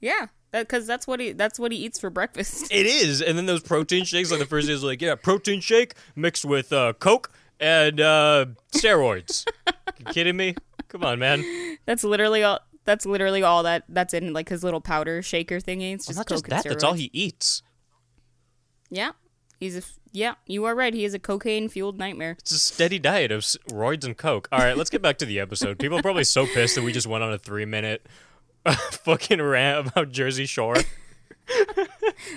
Yeah. 0.00 0.26
Cuz 0.68 0.86
that's 0.88 1.06
what 1.06 1.20
he 1.20 1.30
that's 1.32 1.58
what 1.60 1.70
he 1.70 1.78
eats 1.78 2.00
for 2.00 2.10
breakfast. 2.10 2.72
It 2.72 2.86
is, 2.86 3.22
and 3.22 3.38
then 3.38 3.46
those 3.46 3.62
protein 3.62 4.04
shakes. 4.04 4.32
Like 4.32 4.40
the 4.40 4.46
first 4.46 4.66
day 4.66 4.72
is 4.72 4.82
like, 4.82 5.00
yeah, 5.00 5.14
protein 5.14 5.60
shake 5.60 5.94
mixed 6.16 6.44
with 6.44 6.72
uh, 6.72 6.94
Coke 6.94 7.30
and 7.60 8.00
uh, 8.00 8.46
steroids. 8.72 9.46
you 9.98 10.06
kidding 10.06 10.36
me? 10.36 10.56
Come 10.88 11.04
on, 11.04 11.20
man. 11.20 11.44
That's 11.86 12.02
literally 12.02 12.42
all 12.42 12.58
that's 12.84 13.06
literally 13.06 13.42
all 13.42 13.62
that 13.62 13.84
that's 13.88 14.14
in 14.14 14.32
like 14.32 14.48
his 14.48 14.64
little 14.64 14.80
powder 14.80 15.22
shaker 15.22 15.60
thingy. 15.60 15.94
It's 15.94 16.08
Well, 16.08 16.14
just 16.14 16.28
coke 16.28 16.48
just 16.48 16.64
that. 16.64 16.68
That's 16.68 16.84
all 16.84 16.94
he 16.94 17.10
eats. 17.12 17.62
Yeah. 18.90 19.12
He's 19.58 19.76
a 19.76 19.82
yeah, 20.12 20.34
you 20.46 20.64
are 20.64 20.74
right. 20.74 20.92
He 20.92 21.04
is 21.04 21.14
a 21.14 21.18
cocaine 21.18 21.68
fueled 21.68 21.98
nightmare. 21.98 22.32
It's 22.40 22.50
a 22.50 22.58
steady 22.58 22.98
diet 22.98 23.30
of 23.30 23.42
roids 23.42 24.04
and 24.04 24.16
Coke. 24.16 24.48
All 24.50 24.58
right, 24.58 24.76
let's 24.76 24.90
get 24.90 25.02
back 25.02 25.18
to 25.18 25.26
the 25.26 25.38
episode. 25.38 25.78
People 25.78 25.98
are 25.98 26.02
probably 26.02 26.24
so 26.24 26.46
pissed 26.46 26.74
that 26.74 26.82
we 26.82 26.92
just 26.92 27.06
went 27.06 27.22
on 27.22 27.32
a 27.32 27.38
three 27.38 27.64
minute 27.64 28.06
uh, 28.66 28.74
fucking 28.90 29.40
rant 29.40 29.86
about 29.88 30.10
Jersey 30.10 30.46
Shore. 30.46 30.76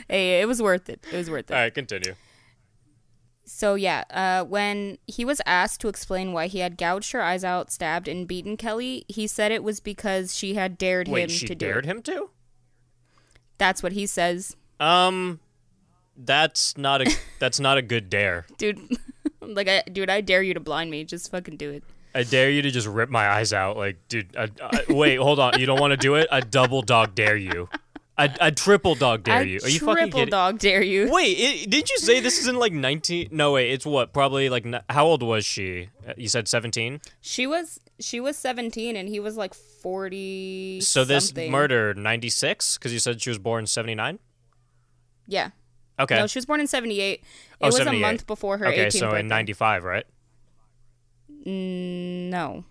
Hey, 0.07 0.41
it 0.41 0.47
was 0.47 0.61
worth 0.61 0.89
it. 0.89 1.05
It 1.11 1.17
was 1.17 1.29
worth 1.29 1.51
it. 1.51 1.53
All 1.53 1.59
right, 1.59 1.73
continue. 1.73 2.15
So 3.45 3.75
yeah, 3.75 4.03
uh, 4.09 4.45
when 4.45 4.97
he 5.05 5.25
was 5.25 5.41
asked 5.45 5.81
to 5.81 5.87
explain 5.89 6.31
why 6.33 6.47
he 6.47 6.59
had 6.59 6.77
gouged 6.77 7.11
her 7.11 7.21
eyes 7.21 7.43
out, 7.43 7.71
stabbed, 7.71 8.07
and 8.07 8.27
beaten 8.27 8.55
Kelly, 8.57 9.03
he 9.09 9.27
said 9.27 9.51
it 9.51 9.63
was 9.63 9.79
because 9.81 10.35
she 10.35 10.53
had 10.55 10.77
dared 10.77 11.07
Wait, 11.09 11.23
him 11.23 11.29
she 11.29 11.47
to 11.47 11.55
do 11.55 11.65
dared 11.65 11.85
it. 11.85 11.89
him 11.89 12.01
to? 12.03 12.29
That's 13.57 13.83
what 13.83 13.91
he 13.91 14.05
says, 14.05 14.55
Um, 14.79 15.39
that's 16.15 16.77
not 16.77 17.01
a 17.01 17.13
that's 17.39 17.59
not 17.59 17.77
a 17.77 17.81
good 17.81 18.09
dare. 18.09 18.45
dude. 18.57 18.79
like, 19.41 19.67
I, 19.67 19.83
dude, 19.91 20.09
I 20.09 20.21
dare 20.21 20.41
you 20.41 20.53
to 20.53 20.59
blind 20.59 20.89
me. 20.91 21.03
Just 21.03 21.29
fucking 21.31 21.57
do 21.57 21.69
it. 21.71 21.83
I 22.15 22.23
dare 22.23 22.49
you 22.49 22.61
to 22.61 22.71
just 22.71 22.87
rip 22.87 23.09
my 23.09 23.27
eyes 23.27 23.53
out. 23.53 23.75
Like, 23.75 23.97
dude, 24.07 24.35
I, 24.37 24.47
I, 24.61 24.83
wait, 24.89 25.15
hold 25.17 25.39
on. 25.39 25.59
You 25.59 25.65
don't 25.65 25.79
want 25.79 25.91
to 25.91 25.97
do 25.97 26.15
it? 26.15 26.27
I 26.31 26.41
double 26.41 26.81
dog 26.83 27.15
dare 27.15 27.35
you. 27.35 27.67
I, 28.15 28.35
I 28.39 28.51
triple 28.51 28.93
dog 28.93 29.23
dare 29.23 29.37
I 29.37 29.41
you. 29.41 29.59
Are 29.63 29.67
you 29.69 29.79
triple 29.79 29.95
fucking 29.95 30.11
kidding? 30.11 30.29
dog 30.29 30.59
dare 30.59 30.83
you. 30.83 31.09
Wait, 31.11 31.31
it, 31.31 31.69
did 31.71 31.89
you 31.89 31.97
say 31.97 32.19
this 32.19 32.37
is 32.37 32.47
in 32.47 32.57
like 32.57 32.71
19? 32.71 33.29
No, 33.31 33.53
wait, 33.53 33.71
it's 33.71 33.87
what? 33.87 34.13
Probably 34.13 34.49
like, 34.49 34.65
how 34.89 35.05
old 35.05 35.23
was 35.23 35.45
she? 35.45 35.89
Uh, 36.07 36.13
You 36.15 36.29
said 36.29 36.47
17? 36.47 37.01
She 37.21 37.47
was 37.47 37.79
she 37.99 38.19
was 38.19 38.37
seventeen, 38.37 38.95
and 38.95 39.07
he 39.09 39.19
was 39.19 39.35
like 39.37 39.53
forty. 39.53 40.79
So 40.81 41.03
this 41.05 41.27
something. 41.29 41.51
murder, 41.51 41.93
96? 41.95 42.77
Because 42.77 42.93
you 42.93 42.99
said 42.99 43.21
she 43.21 43.29
was 43.29 43.39
born 43.39 43.65
79? 43.65 44.19
Yeah. 45.27 45.49
Okay. 45.99 46.15
No, 46.15 46.27
she 46.27 46.37
was 46.37 46.45
born 46.45 46.59
in 46.59 46.67
seventy 46.67 46.99
eight. 46.99 47.21
It 47.21 47.25
Oh, 47.61 47.67
was 47.67 47.77
78. 47.77 47.97
a 47.97 48.01
month 48.01 48.27
before 48.27 48.57
her 48.59 48.67
okay, 48.67 48.87
18th 48.87 48.91
so 48.99 49.05
birthday. 49.07 49.19
in 49.21 49.27
95, 49.27 49.83
right? 49.85 50.05
No. 51.45 52.65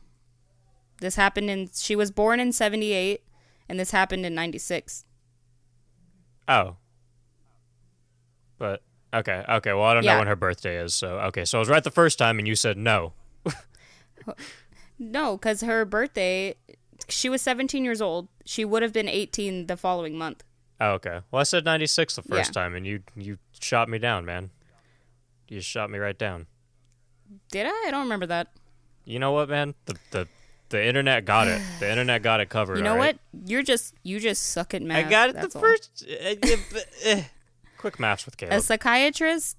This 1.00 1.16
happened 1.16 1.50
in 1.50 1.70
she 1.74 1.96
was 1.96 2.10
born 2.10 2.38
in 2.40 2.52
78 2.52 3.22
and 3.68 3.80
this 3.80 3.90
happened 3.90 4.24
in 4.26 4.34
96. 4.34 5.04
Oh. 6.48 6.76
But, 8.58 8.82
okay, 9.12 9.44
okay. 9.48 9.72
Well, 9.72 9.84
I 9.84 9.94
don't 9.94 10.04
know 10.04 10.18
when 10.18 10.26
her 10.28 10.36
birthday 10.36 10.76
is. 10.82 10.94
So, 10.94 11.18
okay. 11.20 11.44
So 11.44 11.58
I 11.58 11.60
was 11.60 11.68
right 11.68 11.82
the 11.82 11.90
first 11.90 12.18
time 12.18 12.38
and 12.38 12.46
you 12.46 12.54
said 12.54 12.76
no. 12.76 13.12
No, 14.98 15.36
cuz 15.36 15.62
her 15.62 15.84
birthday 15.84 16.54
she 17.08 17.28
was 17.28 17.42
17 17.42 17.84
years 17.84 18.00
old. 18.00 18.28
She 18.44 18.64
would 18.64 18.82
have 18.82 18.92
been 18.92 19.08
18 19.08 19.66
the 19.66 19.76
following 19.76 20.16
month. 20.16 20.44
Oh, 20.80 20.92
okay. 20.92 21.20
Well, 21.30 21.40
I 21.40 21.42
said 21.44 21.64
96 21.64 22.16
the 22.16 22.22
first 22.22 22.50
Yeah. 22.50 22.62
time, 22.62 22.74
and 22.76 22.86
you 22.86 23.02
you 23.16 23.38
shot 23.60 23.88
me 23.88 23.98
down, 23.98 24.24
man. 24.24 24.50
You 25.48 25.60
shot 25.60 25.90
me 25.90 25.98
right 25.98 26.16
down. 26.16 26.46
Did 27.50 27.66
I? 27.66 27.84
I 27.86 27.90
don't 27.90 28.02
remember 28.04 28.26
that. 28.26 28.52
You 29.04 29.18
know 29.18 29.32
what, 29.32 29.48
man? 29.48 29.74
The 29.86 29.96
the 30.12 30.28
the 30.72 30.84
internet 30.84 31.24
got 31.24 31.46
it. 31.46 31.62
The 31.78 31.88
internet 31.90 32.22
got 32.22 32.40
it 32.40 32.48
covered. 32.48 32.78
You 32.78 32.82
know 32.82 32.96
right? 32.96 33.16
what? 33.32 33.48
You're 33.48 33.62
just 33.62 33.94
you 34.02 34.18
just 34.18 34.42
suck 34.50 34.74
at 34.74 34.82
math. 34.82 35.06
I 35.06 35.08
got 35.08 35.28
it 35.30 35.34
the 35.34 35.42
all. 35.54 35.60
first. 35.62 36.04
eh, 36.08 36.34
eh. 37.04 37.22
Quick 37.78 37.98
maths 38.00 38.26
with 38.26 38.36
Caleb. 38.36 38.54
A 38.54 38.60
psychiatrist 38.60 39.56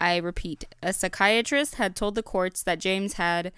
I 0.00 0.16
repeat, 0.16 0.64
a 0.82 0.92
psychiatrist 0.92 1.76
had 1.76 1.96
told 1.96 2.14
the 2.14 2.22
courts 2.22 2.62
that 2.64 2.78
James 2.78 3.14
had 3.14 3.52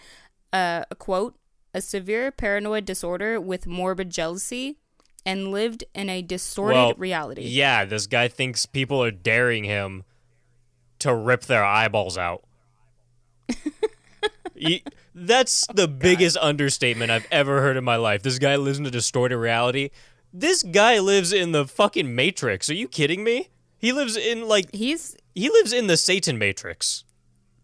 uh, 0.53 0.85
a 0.91 0.95
quote, 0.95 1.35
a 1.75 1.81
severe 1.81 2.31
paranoid 2.31 2.85
disorder 2.85 3.41
with 3.41 3.67
morbid 3.67 4.11
jealousy 4.11 4.77
and 5.25 5.51
lived 5.51 5.83
in 5.95 6.09
a 6.09 6.23
distorted 6.23 6.75
Well, 6.77 6.95
reality. 6.97 7.43
Yeah, 7.43 7.85
this 7.85 8.07
guy 8.07 8.29
thinks 8.29 8.65
people 8.65 9.03
are 9.03 9.11
daring 9.11 9.65
him 9.65 10.05
to 11.01 11.15
rip 11.15 11.43
their 11.43 11.65
eyeballs 11.65 12.17
out. 12.17 12.45
That's 15.15 15.67
the 15.69 15.85
oh, 15.85 15.87
biggest 15.87 16.37
understatement 16.37 17.11
I've 17.11 17.27
ever 17.31 17.61
heard 17.61 17.77
in 17.77 17.85
my 17.85 17.97
life. 17.97 18.23
This 18.23 18.39
guy 18.39 18.57
lives 18.57 18.79
in 18.79 18.87
a 18.87 18.91
distorted 18.91 19.39
reality. 19.39 19.91
This 20.33 20.63
guy 20.63 20.99
lives 20.99 21.33
in 21.33 21.53
the 21.53 21.67
fucking 21.67 22.15
Matrix. 22.15 22.69
Are 22.69 22.75
you 22.75 22.89
kidding 22.89 23.25
me? 23.25 23.51
He 23.79 23.93
lives 23.93 24.17
in 24.17 24.49
like 24.49 24.75
He's 24.75 25.17
he 25.35 25.49
lives 25.51 25.73
in 25.73 25.87
the 25.87 25.97
Satan 25.97 26.39
Matrix. 26.39 27.05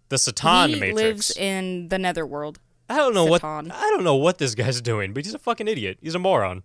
The 0.09 0.19
Satan 0.19 0.71
he 0.71 0.75
Matrix. 0.77 0.95
lives 0.95 1.37
in 1.37 1.89
the 1.89 1.99
netherworld. 1.99 2.59
I 2.89 2.97
don't 2.97 3.15
know 3.15 3.25
what 3.25 3.43
I 3.45 3.63
don't 3.91 4.05
know 4.05 4.17
what 4.17 4.39
this 4.39 4.55
guy's 4.55 4.81
doing, 4.81 5.13
but 5.13 5.25
he's 5.25 5.35
a 5.35 5.39
fucking 5.39 5.69
idiot. 5.69 5.99
He's 6.01 6.15
a 6.15 6.19
moron. 6.19 6.63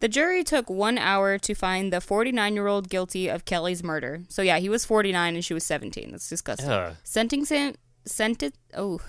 The 0.00 0.08
jury 0.08 0.42
took 0.42 0.70
one 0.70 0.96
hour 0.96 1.36
to 1.36 1.54
find 1.54 1.92
the 1.92 2.00
49 2.00 2.54
year 2.54 2.66
old 2.66 2.88
guilty 2.88 3.28
of 3.28 3.44
Kelly's 3.44 3.84
murder. 3.84 4.22
So 4.28 4.40
yeah, 4.40 4.58
he 4.58 4.70
was 4.70 4.86
49 4.86 5.34
and 5.34 5.44
she 5.44 5.52
was 5.52 5.64
17. 5.64 6.10
That's 6.10 6.28
disgusting. 6.28 6.70
Ugh. 6.70 6.96
Sentencing 7.04 7.76
senten- 8.06 8.52
oh, 8.74 9.00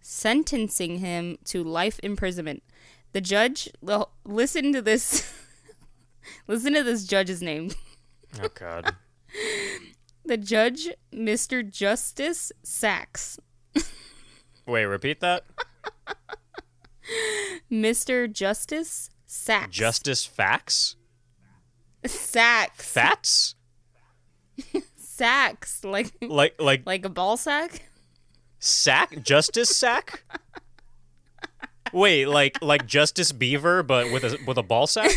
sentencing 0.00 0.98
him 0.98 1.38
to 1.44 1.62
life 1.64 1.98
imprisonment. 2.02 2.62
The 3.12 3.20
judge, 3.20 3.68
well, 3.80 4.12
listen 4.24 4.72
to 4.72 4.82
this. 4.82 5.32
listen 6.46 6.74
to 6.74 6.82
this 6.82 7.04
judge's 7.04 7.42
name. 7.42 7.70
Oh 8.42 8.48
god. 8.54 8.94
The 10.26 10.36
judge, 10.36 10.88
Mr. 11.14 11.62
Justice 11.70 12.50
Sachs. 12.64 13.38
Wait, 14.66 14.84
repeat 14.84 15.20
that. 15.20 15.44
Mr. 17.70 18.32
Justice 18.32 19.10
Sachs. 19.26 19.70
Justice 19.70 20.24
facts? 20.24 20.96
Sachs. 22.04 22.84
Fats? 22.92 23.54
Sachs. 24.96 25.84
Like 25.84 26.12
Like 26.20 26.60
like 26.60 26.82
like 26.86 27.04
a 27.04 27.08
ball 27.08 27.36
sack? 27.36 27.82
Sack? 28.58 29.22
Justice 29.22 29.70
sack? 29.76 30.22
Wait, 31.92 32.26
like 32.26 32.60
like 32.62 32.86
Justice 32.86 33.32
Beaver 33.32 33.82
but 33.82 34.10
with 34.12 34.24
a 34.24 34.38
with 34.46 34.58
a 34.58 34.62
ball 34.62 34.86
sack? 34.86 35.10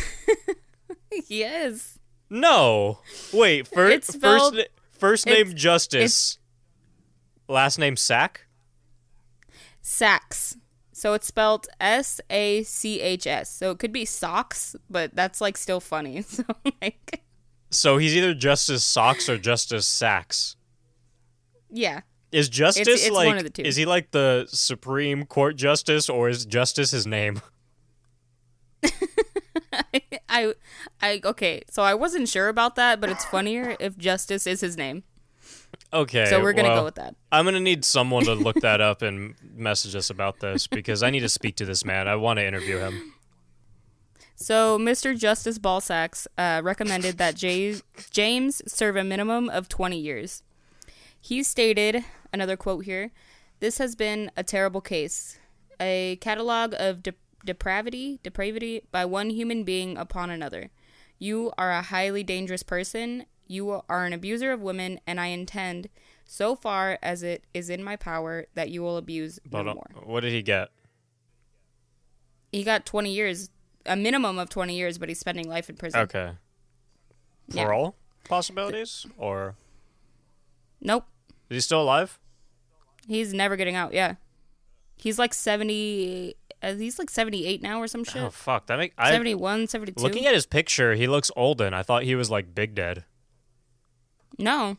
yes. 1.28 1.98
No. 2.30 3.00
Wait, 3.34 3.68
fir- 3.68 3.90
It's 3.90 4.08
first 4.16 4.20
spelled- 4.20 4.60
first 4.92 5.28
it's- 5.28 5.48
name 5.48 5.56
Justice. 5.56 6.38
Last 7.48 7.80
name 7.80 7.96
Sack? 7.98 8.46
Sachs. 9.82 10.56
So 10.92 11.14
it's 11.14 11.26
spelled 11.26 11.66
S 11.80 12.22
A 12.30 12.62
C 12.64 13.02
H 13.02 13.26
S. 13.26 13.50
So 13.50 13.72
it 13.72 13.80
could 13.80 13.92
be 13.92 14.06
socks, 14.06 14.76
but 14.90 15.16
that's 15.16 15.42
like 15.42 15.58
still 15.58 15.80
funny. 15.80 16.22
So 16.28 16.44
like 16.82 17.24
So 17.72 17.98
he's 17.98 18.16
either 18.16 18.34
Justice 18.36 18.84
Socks 18.84 19.28
or 19.30 19.38
Justice 19.40 19.88
Sacks. 19.88 20.56
yeah. 21.72 22.02
Is 22.32 22.48
justice 22.50 22.88
it's 22.88 23.10
like 23.10 23.44
the 23.44 23.50
two. 23.50 23.62
is 23.64 23.76
he 23.76 23.86
like 23.86 24.12
the 24.12 24.46
Supreme 24.50 25.26
Court 25.26 25.56
justice 25.56 26.10
or 26.10 26.30
is 26.30 26.46
justice 26.46 26.92
his 26.92 27.08
name? 27.08 27.42
I, 30.30 30.54
I 31.02 31.22
okay. 31.24 31.64
So 31.70 31.84
I 31.84 31.94
wasn't 31.94 32.30
sure 32.30 32.48
about 32.48 32.76
that, 32.76 33.02
but 33.02 33.10
it's 33.10 33.26
funnier 33.26 33.76
if 33.80 33.98
Justice 33.98 34.46
is 34.48 34.62
his 34.62 34.78
name. 34.78 35.04
Okay. 35.92 36.28
So 36.28 36.42
we're 36.42 36.54
gonna 36.54 36.70
well, 36.70 36.82
go 36.82 36.86
with 36.86 36.96
that. 36.96 37.16
I'm 37.32 37.46
gonna 37.46 37.60
need 37.60 37.84
someone 37.84 38.26
to 38.26 38.36
look 38.36 38.58
that 38.62 38.82
up 38.82 39.02
and 39.02 39.36
message 39.56 39.96
us 39.96 40.10
about 40.10 40.40
this 40.40 40.68
because 40.68 41.04
I 41.04 41.10
need 41.10 41.22
to 41.22 41.30
speak 41.30 41.56
to 41.58 41.66
this 41.66 41.84
man. 41.84 42.08
I 42.08 42.16
want 42.16 42.38
to 42.38 42.46
interview 42.46 42.78
him. 42.78 43.14
So 44.36 44.80
Mr. 44.80 45.18
Justice 45.18 45.60
Balsax 45.60 46.26
uh, 46.38 46.62
recommended 46.64 47.18
that 47.18 47.36
J- 47.36 47.82
James 48.12 48.62
serve 48.72 48.96
a 48.96 49.04
minimum 49.04 49.50
of 49.50 49.68
20 49.68 50.00
years. 50.00 50.44
He 51.20 51.44
stated, 51.44 52.06
another 52.34 52.58
quote 52.58 52.86
here, 52.86 53.12
"This 53.60 53.78
has 53.78 53.96
been 53.96 54.32
a 54.38 54.44
terrible 54.44 54.82
case, 54.82 55.40
a 55.80 56.18
catalog 56.22 56.74
of 56.78 57.04
de- 57.04 57.14
depravity, 57.46 58.20
depravity 58.24 58.84
by 58.92 59.06
one 59.06 59.30
human 59.30 59.64
being 59.64 59.98
upon 59.98 60.30
another. 60.30 60.70
You 61.18 61.52
are 61.58 61.72
a 61.72 61.82
highly 61.82 62.24
dangerous 62.24 62.64
person. 62.64 63.26
You 63.48 63.82
are 63.90 64.06
an 64.06 64.14
abuser 64.14 64.52
of 64.52 64.62
women, 64.62 65.00
and 65.08 65.20
I 65.20 65.28
intend, 65.28 65.90
so 66.26 66.56
far 66.56 67.00
as 67.02 67.24
it 67.24 67.44
is 67.54 67.70
in 67.70 67.84
my 67.84 67.96
power, 67.96 68.46
that 68.54 68.70
you 68.70 68.82
will 68.82 68.98
abuse 68.98 69.40
But 69.46 69.64
no 69.64 69.72
uh, 69.72 69.74
more." 69.76 69.90
what 70.04 70.22
did 70.22 70.32
he 70.32 70.42
get? 70.42 70.70
He 72.52 72.64
got 72.64 72.86
20 72.86 73.12
years, 73.12 73.50
a 73.86 73.96
minimum 73.96 74.40
of 74.40 74.50
20 74.50 74.76
years, 74.76 74.98
but 74.98 75.10
he's 75.10 75.20
spending 75.20 75.48
life 75.48 75.70
in 75.70 75.76
prison. 75.76 76.02
Okay. 76.02 76.32
Yeah. 77.48 77.66
Parole 77.66 77.96
possibilities 78.30 79.06
or 79.18 79.56
Nope. 80.82 81.06
Is 81.50 81.56
he 81.56 81.62
still 81.62 81.82
alive? 81.82 82.20
He's 83.08 83.34
never 83.34 83.56
getting 83.56 83.76
out. 83.76 83.94
Yeah, 83.94 84.16
he's 84.98 85.18
like 85.20 85.34
seventy. 85.34 86.36
Uh, 86.62 86.76
he's 86.76 87.00
like 87.00 87.10
seventy-eight 87.10 87.62
now 87.62 87.80
or 87.82 87.88
some 87.88 88.04
shit. 88.04 88.22
Oh 88.22 88.30
fuck! 88.30 88.68
That 88.68 88.78
make 88.78 88.94
I 88.98 89.12
71, 89.12 89.68
72. 89.68 90.02
looking 90.04 90.26
at 90.26 90.34
his 90.34 90.46
picture. 90.46 90.94
He 90.96 91.08
looks 91.08 91.32
old, 91.36 91.62
and 91.62 91.74
I 91.76 91.84
thought 91.84 92.04
he 92.04 92.16
was 92.16 92.30
like 92.30 92.54
big 92.54 92.76
dead. 92.76 93.06
no, 94.38 94.78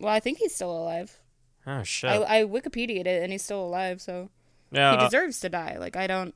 well, 0.00 0.12
I 0.12 0.20
think 0.20 0.38
he's 0.38 0.54
still 0.54 0.70
alive. 0.70 1.18
Oh 1.66 1.82
shit! 1.82 2.10
I, 2.10 2.40
I 2.40 2.44
Wikipedia'd 2.44 3.06
it, 3.06 3.22
and 3.22 3.32
he's 3.32 3.42
still 3.42 3.64
alive. 3.64 4.00
So 4.00 4.30
yeah, 4.70 4.92
he 4.92 4.96
uh, 4.98 5.04
deserves 5.08 5.40
to 5.40 5.48
die. 5.48 5.76
Like 5.78 5.96
I 5.96 6.06
don't. 6.06 6.34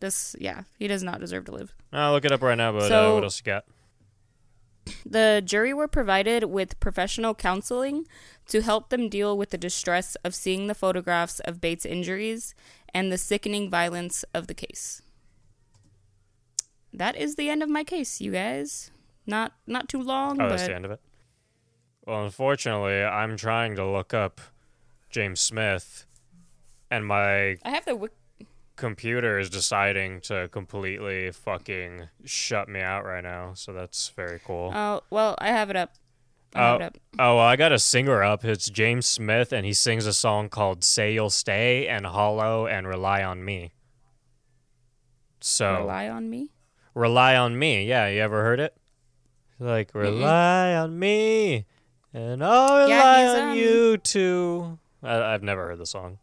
This, 0.00 0.34
yeah, 0.38 0.62
he 0.78 0.88
does 0.88 1.02
not 1.04 1.20
deserve 1.20 1.44
to 1.46 1.52
live. 1.52 1.72
I'll 1.92 2.12
look 2.12 2.24
it 2.24 2.32
up 2.32 2.42
right 2.42 2.58
now. 2.58 2.72
But 2.72 2.82
uh, 2.82 2.88
So- 2.88 3.14
what 3.14 3.24
else 3.24 3.38
you 3.40 3.44
got? 3.44 3.64
The 5.06 5.42
jury 5.44 5.72
were 5.72 5.88
provided 5.88 6.44
with 6.44 6.78
professional 6.80 7.34
counseling 7.34 8.06
to 8.48 8.62
help 8.62 8.90
them 8.90 9.08
deal 9.08 9.36
with 9.36 9.50
the 9.50 9.58
distress 9.58 10.16
of 10.24 10.34
seeing 10.34 10.66
the 10.66 10.74
photographs 10.74 11.40
of 11.40 11.60
Bates' 11.60 11.86
injuries 11.86 12.54
and 12.92 13.10
the 13.10 13.18
sickening 13.18 13.70
violence 13.70 14.24
of 14.34 14.46
the 14.46 14.54
case. 14.54 15.02
That 16.92 17.16
is 17.16 17.34
the 17.34 17.50
end 17.50 17.62
of 17.62 17.68
my 17.68 17.84
case, 17.84 18.20
you 18.20 18.30
guys. 18.32 18.90
Not 19.26 19.52
not 19.66 19.88
too 19.88 20.02
long, 20.02 20.40
Oh, 20.40 20.44
but 20.44 20.48
that's 20.50 20.66
the 20.66 20.74
end 20.74 20.84
of 20.84 20.90
it. 20.90 21.00
Well, 22.06 22.24
unfortunately, 22.24 23.02
I'm 23.02 23.36
trying 23.36 23.74
to 23.76 23.86
look 23.86 24.12
up 24.12 24.40
James 25.10 25.40
Smith, 25.40 26.04
and 26.90 27.06
my 27.06 27.56
I 27.64 27.70
have 27.70 27.86
the 27.86 28.10
computer 28.76 29.38
is 29.38 29.50
deciding 29.50 30.20
to 30.22 30.48
completely 30.48 31.30
fucking 31.30 32.08
shut 32.24 32.68
me 32.68 32.80
out 32.80 33.04
right 33.04 33.22
now. 33.22 33.54
So 33.54 33.72
that's 33.72 34.08
very 34.10 34.40
cool. 34.44 34.72
Oh 34.74 35.02
well, 35.10 35.34
I 35.38 35.48
have 35.48 35.70
it 35.70 35.76
up. 35.76 35.94
I 36.54 36.60
Oh, 36.74 36.78
oh, 37.18 37.36
well, 37.36 37.38
I 37.40 37.56
got 37.56 37.72
a 37.72 37.80
singer 37.80 38.22
up. 38.22 38.44
It's 38.44 38.70
James 38.70 39.06
Smith, 39.06 39.52
and 39.52 39.66
he 39.66 39.72
sings 39.72 40.06
a 40.06 40.12
song 40.12 40.48
called 40.48 40.84
"Say 40.84 41.12
You'll 41.14 41.30
Stay" 41.30 41.88
and 41.88 42.06
"Hollow" 42.06 42.66
and 42.66 42.86
"Rely 42.86 43.24
on 43.24 43.44
Me." 43.44 43.72
So 45.40 45.80
Rely 45.80 46.08
on 46.08 46.30
me. 46.30 46.50
"Rely 46.94 47.36
on 47.36 47.58
Me," 47.58 47.84
yeah, 47.84 48.06
you 48.08 48.20
ever 48.20 48.42
heard 48.42 48.60
it? 48.60 48.76
Like 49.58 49.94
"Rely 49.94 50.74
on 50.74 50.98
me," 50.98 51.66
and 52.12 52.42
I'll 52.44 52.88
Yeah, 52.88 52.98
rely 52.98 53.22
he's, 53.22 53.34
on 53.34 53.48
um, 53.50 53.56
you 53.56 53.96
too. 53.98 54.78
I, 55.02 55.34
I've 55.34 55.42
never 55.42 55.66
heard 55.66 55.78
the 55.78 55.86
song. 55.86 56.18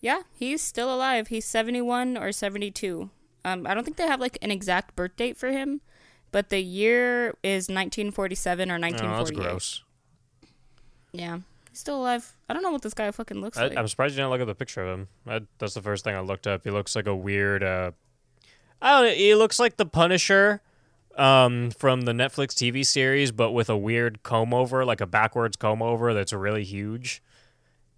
Yeah, 0.00 0.22
he's 0.34 0.62
still 0.62 0.94
alive. 0.94 1.28
He's 1.28 1.44
seventy-one 1.44 2.16
or 2.16 2.32
seventy-two. 2.32 3.10
Um, 3.44 3.66
I 3.66 3.74
don't 3.74 3.84
think 3.84 3.96
they 3.96 4.06
have 4.06 4.20
like 4.20 4.38
an 4.42 4.50
exact 4.50 4.96
birth 4.96 5.16
date 5.16 5.36
for 5.36 5.50
him, 5.50 5.80
but 6.32 6.50
the 6.50 6.60
year 6.60 7.34
is 7.42 7.68
nineteen 7.68 8.10
forty-seven 8.10 8.70
or 8.70 8.78
nineteen 8.78 9.08
Oh, 9.08 9.18
that's 9.18 9.30
gross. 9.30 9.82
Yeah, 11.12 11.38
he's 11.70 11.80
still 11.80 12.00
alive. 12.00 12.36
I 12.48 12.54
don't 12.54 12.62
know 12.62 12.70
what 12.70 12.82
this 12.82 12.94
guy 12.94 13.10
fucking 13.10 13.40
looks 13.40 13.56
I, 13.56 13.68
like. 13.68 13.76
I'm 13.76 13.88
surprised 13.88 14.14
you 14.14 14.18
didn't 14.18 14.30
look 14.30 14.40
at 14.40 14.46
the 14.46 14.54
picture 14.54 14.82
of 14.86 14.98
him. 14.98 15.08
I, 15.26 15.40
that's 15.58 15.74
the 15.74 15.82
first 15.82 16.04
thing 16.04 16.14
I 16.14 16.20
looked 16.20 16.46
up. 16.46 16.64
He 16.64 16.70
looks 16.70 16.94
like 16.94 17.06
a 17.06 17.16
weird. 17.16 17.62
Uh, 17.62 17.92
I 18.82 18.92
don't. 18.92 19.10
know, 19.10 19.14
He 19.14 19.34
looks 19.34 19.58
like 19.58 19.76
the 19.76 19.86
Punisher, 19.86 20.60
um, 21.16 21.70
from 21.70 22.02
the 22.02 22.12
Netflix 22.12 22.48
TV 22.48 22.84
series, 22.84 23.32
but 23.32 23.52
with 23.52 23.70
a 23.70 23.76
weird 23.76 24.22
comb 24.22 24.52
over, 24.52 24.84
like 24.84 25.00
a 25.00 25.06
backwards 25.06 25.56
comb 25.56 25.82
over 25.82 26.14
that's 26.14 26.32
really 26.32 26.64
huge. 26.64 27.22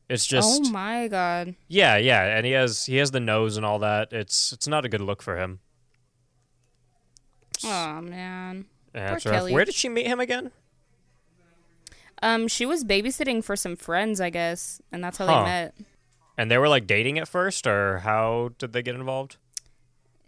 It's 0.09 0.27
just 0.27 0.63
oh 0.67 0.71
my 0.71 1.07
god. 1.09 1.55
yeah, 1.69 1.97
yeah, 1.99 2.37
and 2.37 2.47
he 2.47 2.53
has 2.53 2.87
he 2.87 2.97
has 2.97 3.11
the 3.11 3.21
nose 3.21 3.57
and 3.59 3.67
all 3.67 3.79
that. 3.81 4.13
It's 4.13 4.53
it's 4.53 4.67
not 4.67 4.85
a 4.85 4.89
good 4.89 5.03
look 5.03 5.21
for 5.23 5.37
him. 5.39 5.61
Oh 7.65 8.01
man. 8.01 8.67
Yeah, 8.95 9.11
Poor. 9.11 9.33
Kelly. 9.33 9.53
Where 9.53 9.65
did 9.65 9.75
she 9.75 9.89
meet 9.89 10.07
him 10.07 10.21
again? 10.21 10.51
Um, 12.23 12.49
she 12.49 12.67
was 12.67 12.85
babysitting 12.85 13.45
for 13.45 13.55
some 13.55 13.77
friends, 13.77 14.21
I 14.21 14.31
guess, 14.31 14.81
and 14.91 15.05
that's 15.05 15.19
how 15.19 15.27
Huh. 15.27 15.41
they 15.41 15.45
met. 15.45 15.75
And 16.37 16.51
they 16.51 16.59
were 16.59 16.69
like 16.69 16.87
dating 16.87 17.19
at 17.19 17.29
first, 17.29 17.67
or 17.67 17.99
how 17.99 18.51
did 18.59 18.73
they 18.73 18.83
get 18.83 18.95
involved? 18.95 19.37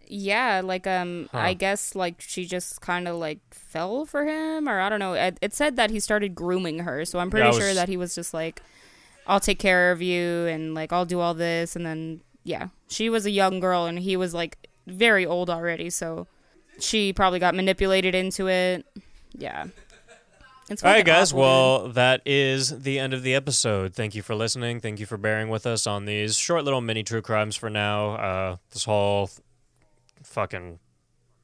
Yeah, 0.07 0.61
like 0.63 0.85
um, 0.87 1.29
Huh. 1.31 1.37
I 1.39 1.53
guess 1.53 1.95
like 1.95 2.21
she 2.21 2.45
just 2.45 2.81
kind 2.81 3.07
of 3.07 3.15
like 3.15 3.39
fell 3.51 4.05
for 4.05 4.25
him, 4.25 4.69
or 4.69 4.79
I 4.79 4.89
don't 4.89 4.99
know. 4.99 5.13
It, 5.13 5.37
it 5.41 5.53
said 5.53 5.75
that 5.77 5.89
he 5.89 5.99
started 5.99 6.35
grooming 6.35 6.79
her, 6.79 7.03
so 7.05 7.19
I'm 7.19 7.29
pretty 7.29 7.51
sure 7.51 7.67
was- 7.67 7.75
that 7.75 7.89
he 7.89 7.97
was 7.97 8.13
just 8.15 8.33
like, 8.33 8.61
"I'll 9.27 9.39
take 9.39 9.59
care 9.59 9.91
of 9.91 10.01
you," 10.01 10.45
and 10.47 10.73
like 10.73 10.91
I'll 10.93 11.05
do 11.05 11.19
all 11.19 11.33
this, 11.33 11.75
and 11.75 11.85
then 11.85 12.21
yeah, 12.43 12.67
she 12.89 13.09
was 13.09 13.25
a 13.25 13.31
young 13.31 13.59
girl, 13.59 13.85
and 13.85 13.99
he 13.99 14.17
was 14.17 14.33
like 14.33 14.67
very 14.87 15.25
old 15.25 15.49
already, 15.49 15.89
so 15.89 16.27
she 16.79 17.13
probably 17.13 17.39
got 17.39 17.53
manipulated 17.55 18.15
into 18.15 18.47
it. 18.47 18.85
Yeah. 19.33 19.67
It's 20.69 20.83
All 20.83 20.91
right, 20.91 21.05
guys. 21.05 21.33
awful, 21.33 21.39
dude. 21.39 21.41
Well, 21.41 21.87
that 21.93 22.21
is 22.25 22.83
the 22.83 22.97
end 22.97 23.13
of 23.13 23.23
the 23.23 23.35
episode. 23.35 23.93
Thank 23.93 24.15
you 24.15 24.21
for 24.21 24.35
listening. 24.35 24.79
Thank 24.79 25.01
you 25.01 25.05
for 25.05 25.17
bearing 25.17 25.49
with 25.49 25.67
us 25.67 25.85
on 25.85 26.05
these 26.05 26.37
short 26.37 26.63
little 26.63 26.79
mini 26.79 27.03
true 27.03 27.21
crimes 27.21 27.57
for 27.57 27.69
now. 27.69 28.11
Uh, 28.15 28.55
this 28.71 28.85
whole 28.85 29.27
th- 29.27 29.39
fucking 30.23 30.79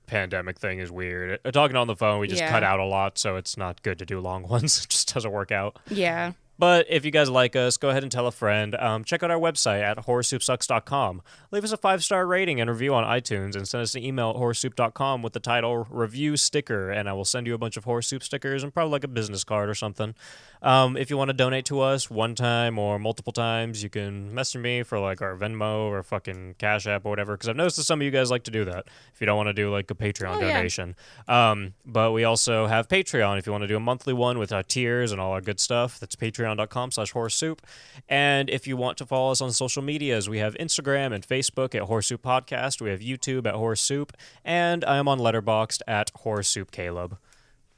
pandemic 0.05 0.57
thing 0.59 0.79
is 0.79 0.89
weird. 0.91 1.39
Uh, 1.43 1.51
talking 1.51 1.75
on 1.75 1.87
the 1.87 1.95
phone, 1.95 2.19
we 2.21 2.27
just 2.27 2.41
Yeah. 2.41 2.49
cut 2.49 2.63
out 2.63 2.79
a 2.79 2.85
lot, 2.85 3.17
so 3.17 3.35
it's 3.35 3.57
not 3.57 3.81
good 3.83 3.99
to 3.99 4.05
do 4.05 4.21
long 4.21 4.43
ones. 4.47 4.81
it 4.83 4.89
just 4.89 5.13
doesn't 5.13 5.31
work 5.31 5.51
out. 5.51 5.77
yeah. 5.89 6.31
But 6.59 6.87
if 6.89 7.05
you 7.05 7.11
guys 7.11 7.29
like 7.29 7.55
us, 7.55 7.77
go 7.77 7.89
ahead 7.89 8.03
and 8.03 8.11
tell 8.11 8.25
a 8.27 8.31
friend. 8.31 8.75
Um, 8.75 9.03
check 9.03 9.21
out 9.23 9.29
our 9.31 9.39
website 9.39 9.81
at 9.81 9.97
horrorsoupsucks.com. 10.05 11.21
Leave 11.51 11.63
us 11.63 11.71
a 11.71 11.77
five 11.77 12.03
star 12.03 12.25
rating 12.25 12.59
and 12.59 12.69
review 12.69 12.93
on 12.93 13.03
iTunes 13.03 13.55
and 13.55 13.67
send 13.67 13.81
us 13.83 13.95
an 13.95 14.03
email 14.03 14.31
at 14.31 14.35
horrorsoup.com 14.37 15.21
with 15.21 15.33
the 15.33 15.39
title 15.39 15.85
review 15.89 16.35
sticker. 16.37 16.89
And 16.89 17.07
I 17.07 17.13
will 17.13 17.25
send 17.25 17.47
you 17.47 17.53
a 17.53 17.57
bunch 17.57 17.77
of 17.77 17.83
horror 17.83 18.01
soup 18.01 18.23
stickers 18.23 18.63
and 18.63 18.73
probably 18.73 18.91
like 18.91 19.03
a 19.03 19.07
business 19.07 19.43
card 19.43 19.69
or 19.69 19.75
something. 19.75 20.15
Um, 20.63 20.97
if 20.97 21.09
you 21.11 21.17
want 21.17 21.29
to 21.29 21.33
donate 21.33 21.65
to 21.65 21.81
us 21.81 22.09
one 22.09 22.33
time 22.33 22.79
or 22.79 22.97
multiple 22.97 23.31
times, 23.33 23.83
you 23.83 23.89
can 23.89 24.33
message 24.33 24.59
me 24.61 24.81
for 24.83 24.99
like 24.99 25.21
our 25.21 25.35
Venmo 25.35 25.85
or 25.89 26.01
fucking 26.01 26.55
Cash 26.57 26.87
App 26.87 27.05
or 27.05 27.09
whatever. 27.09 27.33
Because 27.33 27.49
I've 27.49 27.55
noticed 27.55 27.77
that 27.77 27.83
some 27.83 27.99
of 28.01 28.05
you 28.05 28.11
guys 28.11 28.31
like 28.31 28.43
to 28.45 28.51
do 28.51 28.65
that 28.65 28.87
if 29.13 29.21
you 29.21 29.25
don't 29.27 29.37
want 29.37 29.47
to 29.47 29.53
do 29.53 29.71
like 29.71 29.91
a 29.91 29.95
Patreon 29.95 30.37
Oh, 30.37 30.39
yeah. 30.39 30.53
donation. 30.57 30.95
Um, 31.27 31.73
but 31.85 32.11
we 32.11 32.23
also 32.23 32.65
have 32.65 32.87
Patreon 32.87 33.37
if 33.37 33.45
you 33.45 33.51
want 33.51 33.61
to 33.61 33.67
do 33.67 33.77
a 33.77 33.79
monthly 33.79 34.13
one 34.13 34.39
with 34.39 34.51
our 34.51 34.63
tiers 34.63 35.11
and 35.11 35.21
all 35.21 35.31
our 35.33 35.41
good 35.41 35.59
stuff. 35.59 35.99
That's 35.99 36.15
patreon.com 36.47 36.91
slash 36.91 37.11
horror 37.11 37.29
soup. 37.29 37.61
And 38.07 38.49
if 38.49 38.67
you 38.67 38.77
want 38.77 38.97
to 38.97 39.05
follow 39.05 39.31
us 39.31 39.41
on 39.41 39.51
social 39.51 39.83
medias, 39.83 40.29
we 40.29 40.39
have 40.39 40.55
Instagram 40.55 41.13
and 41.13 41.25
Facebook 41.25 41.75
at 41.75 41.83
Horror 41.83 42.01
Soup 42.01 42.21
Podcast. 42.21 42.81
We 42.81 42.89
have 42.89 42.99
YouTube 42.99 43.45
at 43.45 43.55
Horror 43.55 43.75
Soup. 43.75 44.15
And 44.43 44.83
I 44.85 44.97
am 44.97 45.07
on 45.07 45.19
Letterboxd 45.19 45.81
at 45.87 46.11
Horror 46.15 46.43
Soup 46.43 46.69
Caleb. 46.71 47.17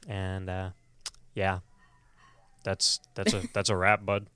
And 0.08 0.48
uh, 0.48 0.70
yeah, 1.34 1.60
that's 2.64 3.00
that's 3.14 3.32
a 3.32 3.42
that's 3.52 3.70
a 3.70 3.76
wrap, 3.76 4.04
bud. 4.04 4.26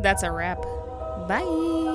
That's 0.00 0.22
a 0.22 0.30
wrap. 0.30 0.62
Bye. 1.28 1.87